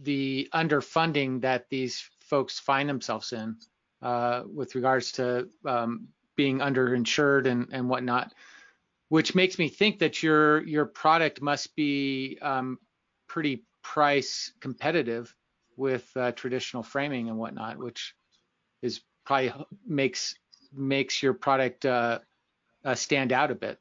[0.02, 3.56] the underfunding that these folks find themselves in
[4.02, 8.32] uh, with regards to um, being underinsured and, and whatnot,
[9.08, 12.78] which makes me think that your your product must be um,
[13.26, 15.34] pretty price competitive
[15.78, 18.14] with uh, traditional framing and whatnot, which
[18.82, 19.52] is probably
[19.86, 20.34] makes
[20.72, 22.18] makes your product uh,
[22.84, 23.78] uh stand out a bit.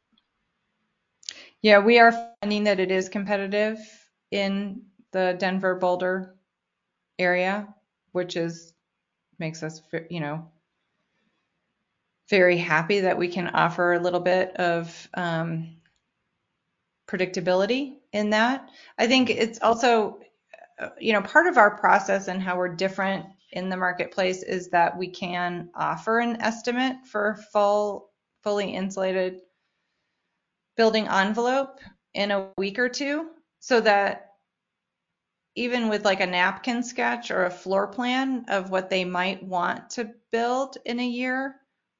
[1.61, 3.77] Yeah, we are finding that it is competitive
[4.31, 6.35] in the Denver Boulder
[7.19, 7.73] area,
[8.11, 8.73] which is
[9.39, 10.49] makes us, you know,
[12.29, 15.77] very happy that we can offer a little bit of um,
[17.07, 18.69] predictability in that.
[18.97, 20.19] I think it's also,
[20.99, 24.97] you know, part of our process and how we're different in the marketplace is that
[24.97, 28.09] we can offer an estimate for full,
[28.43, 29.41] fully insulated
[30.75, 31.79] building envelope
[32.13, 34.33] in a week or two so that
[35.55, 39.89] even with like a napkin sketch or a floor plan of what they might want
[39.89, 41.55] to build in a year,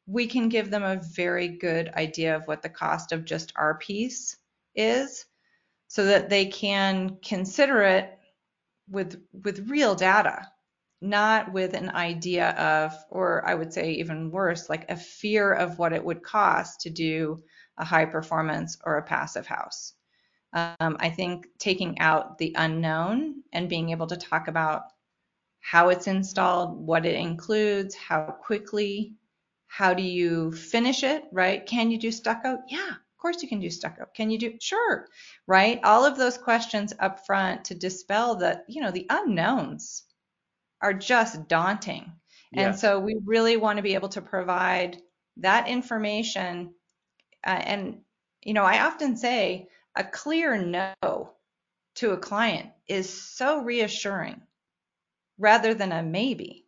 [0.05, 3.80] we can give them a very good idea of what the cost of just our
[3.80, 4.38] piece
[4.75, 5.25] is
[5.88, 8.16] so that they can consider it
[8.89, 10.47] with with real data,
[11.01, 15.79] not with an idea of, or I would say even worse, like a fear of
[15.79, 17.43] what it would cost to do
[17.77, 19.93] a high performance or a passive house.
[20.53, 24.83] Um, I think taking out the unknown and being able to talk about
[25.59, 29.15] how it's installed, what it includes, how quickly,
[29.67, 31.65] how do you finish it, right?
[31.65, 32.59] Can you do stucco?
[32.67, 34.05] Yeah, of course you can do stucco.
[34.13, 34.53] Can you do?
[34.61, 35.07] Sure,
[35.47, 35.80] right?
[35.84, 40.03] All of those questions up front to dispel the, you know, the unknowns
[40.84, 42.11] are just daunting.
[42.51, 42.68] Yeah.
[42.68, 45.01] And so we really want to be able to provide
[45.38, 46.76] that information.
[47.43, 48.01] Uh, and,
[48.43, 51.34] you know, I often say a clear no
[51.95, 54.39] to a client is so reassuring
[55.39, 56.65] rather than a maybe.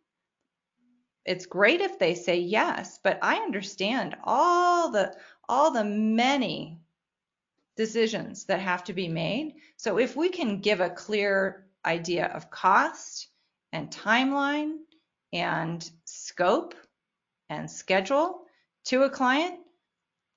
[1.24, 5.14] It's great if they say yes, but I understand all the
[5.50, 6.78] all the many
[7.76, 9.56] decisions that have to be made.
[9.76, 13.26] So if we can give a clear idea of cost
[13.72, 14.76] and timeline
[15.32, 16.74] and scope
[17.48, 18.42] and schedule
[18.84, 19.58] to a client,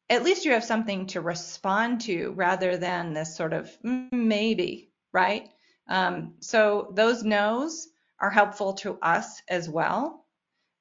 [0.09, 4.89] at least you have something to respond to rather than this sort of mm, maybe,
[5.11, 5.47] right?
[5.87, 7.87] Um, so those no's
[8.19, 10.22] are helpful to us as well.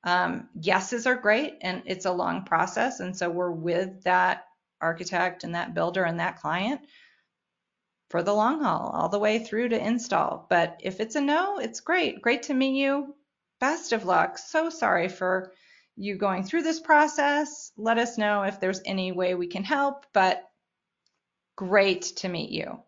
[0.05, 4.45] Um, yeses are great, and it's a long process, and so we're with that
[4.81, 6.81] architect and that builder and that client
[8.11, 10.47] for the long haul, all the way through to install.
[10.51, 12.21] But if it's a no, it's great.
[12.21, 13.15] Great to meet you.
[13.59, 14.37] Best of luck.
[14.37, 15.53] So sorry for
[15.97, 17.73] you going through this process.
[17.77, 20.43] Let us know if there's any way we can help, but
[21.57, 22.81] great to meet you.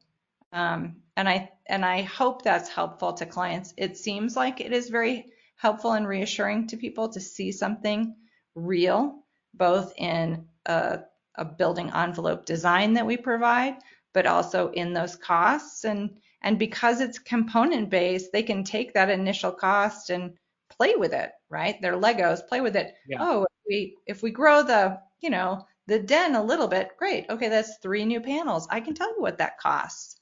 [0.52, 3.72] Um, and I and I hope that's helpful to clients.
[3.76, 8.14] It seems like it is very helpful and reassuring to people to see something
[8.54, 9.24] real,
[9.54, 11.00] both in a,
[11.36, 13.76] a building envelope design that we provide,
[14.12, 15.84] but also in those costs.
[15.84, 16.10] And,
[16.42, 20.34] and because it's component based, they can take that initial cost and
[20.70, 21.80] play with it, right?
[21.80, 22.94] Their Legos, play with it.
[23.08, 23.18] Yeah.
[23.20, 27.26] Oh, if we if we grow the, you know, the den a little bit, great.
[27.30, 28.66] Okay, that's three new panels.
[28.70, 30.13] I can tell you what that costs.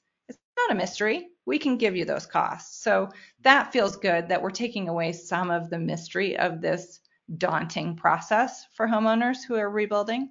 [0.57, 1.27] Not a mystery.
[1.45, 2.81] We can give you those costs.
[2.83, 3.09] So
[3.41, 6.99] that feels good that we're taking away some of the mystery of this
[7.37, 10.29] daunting process for homeowners who are rebuilding.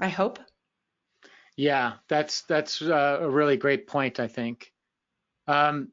[0.00, 0.38] I hope.
[1.56, 4.20] Yeah, that's that's uh, a really great point.
[4.20, 4.72] I think.
[5.48, 5.88] Um,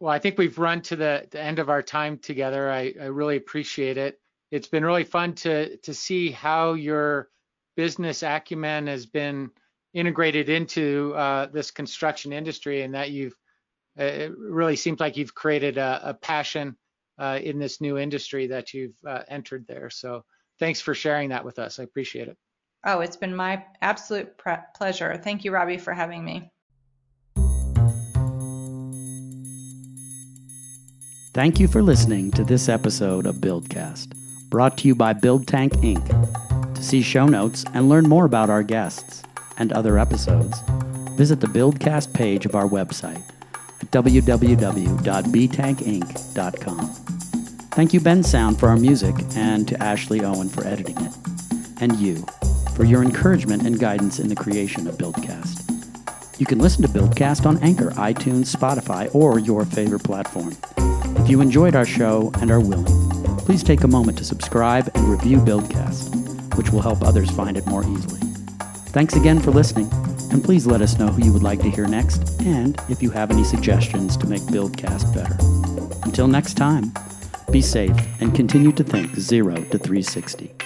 [0.00, 2.70] well, I think we've run to the, the end of our time together.
[2.70, 4.18] I, I really appreciate it.
[4.50, 7.28] It's been really fun to to see how your
[7.76, 9.50] business acumen has been
[9.94, 13.36] integrated into uh, this construction industry, and that you've
[13.98, 16.76] uh, it really seems like you've created a, a passion
[17.18, 19.90] uh, in this new industry that you've uh, entered there.
[19.90, 20.24] So
[20.58, 21.78] thanks for sharing that with us.
[21.78, 22.36] I appreciate it.
[22.84, 25.20] Oh, it's been my absolute pre- pleasure.
[25.22, 26.50] Thank you, Robbie, for having me.
[31.34, 34.12] Thank you for listening to this episode of Buildcast,
[34.50, 36.74] brought to you by Build Tank Inc.
[36.74, 39.22] To see show notes and learn more about our guests
[39.58, 40.60] and other episodes,
[41.16, 43.22] visit the Buildcast page of our website
[43.80, 46.86] at www.btankinc.com.
[47.72, 51.12] Thank you, Bensound, for our music, and to Ashley Owen for editing it.
[51.80, 52.24] And you
[52.76, 55.68] for your encouragement and guidance in the creation of Buildcast.
[56.38, 60.56] You can listen to Buildcast on Anchor, iTunes, Spotify, or your favorite platform.
[61.18, 65.08] If you enjoyed our show and are willing, please take a moment to subscribe and
[65.08, 68.21] review Buildcast, which will help others find it more easily.
[68.92, 69.90] Thanks again for listening,
[70.30, 73.10] and please let us know who you would like to hear next and if you
[73.10, 75.34] have any suggestions to make Buildcast better.
[76.02, 76.92] Until next time,
[77.50, 80.61] be safe and continue to think 0 to 360.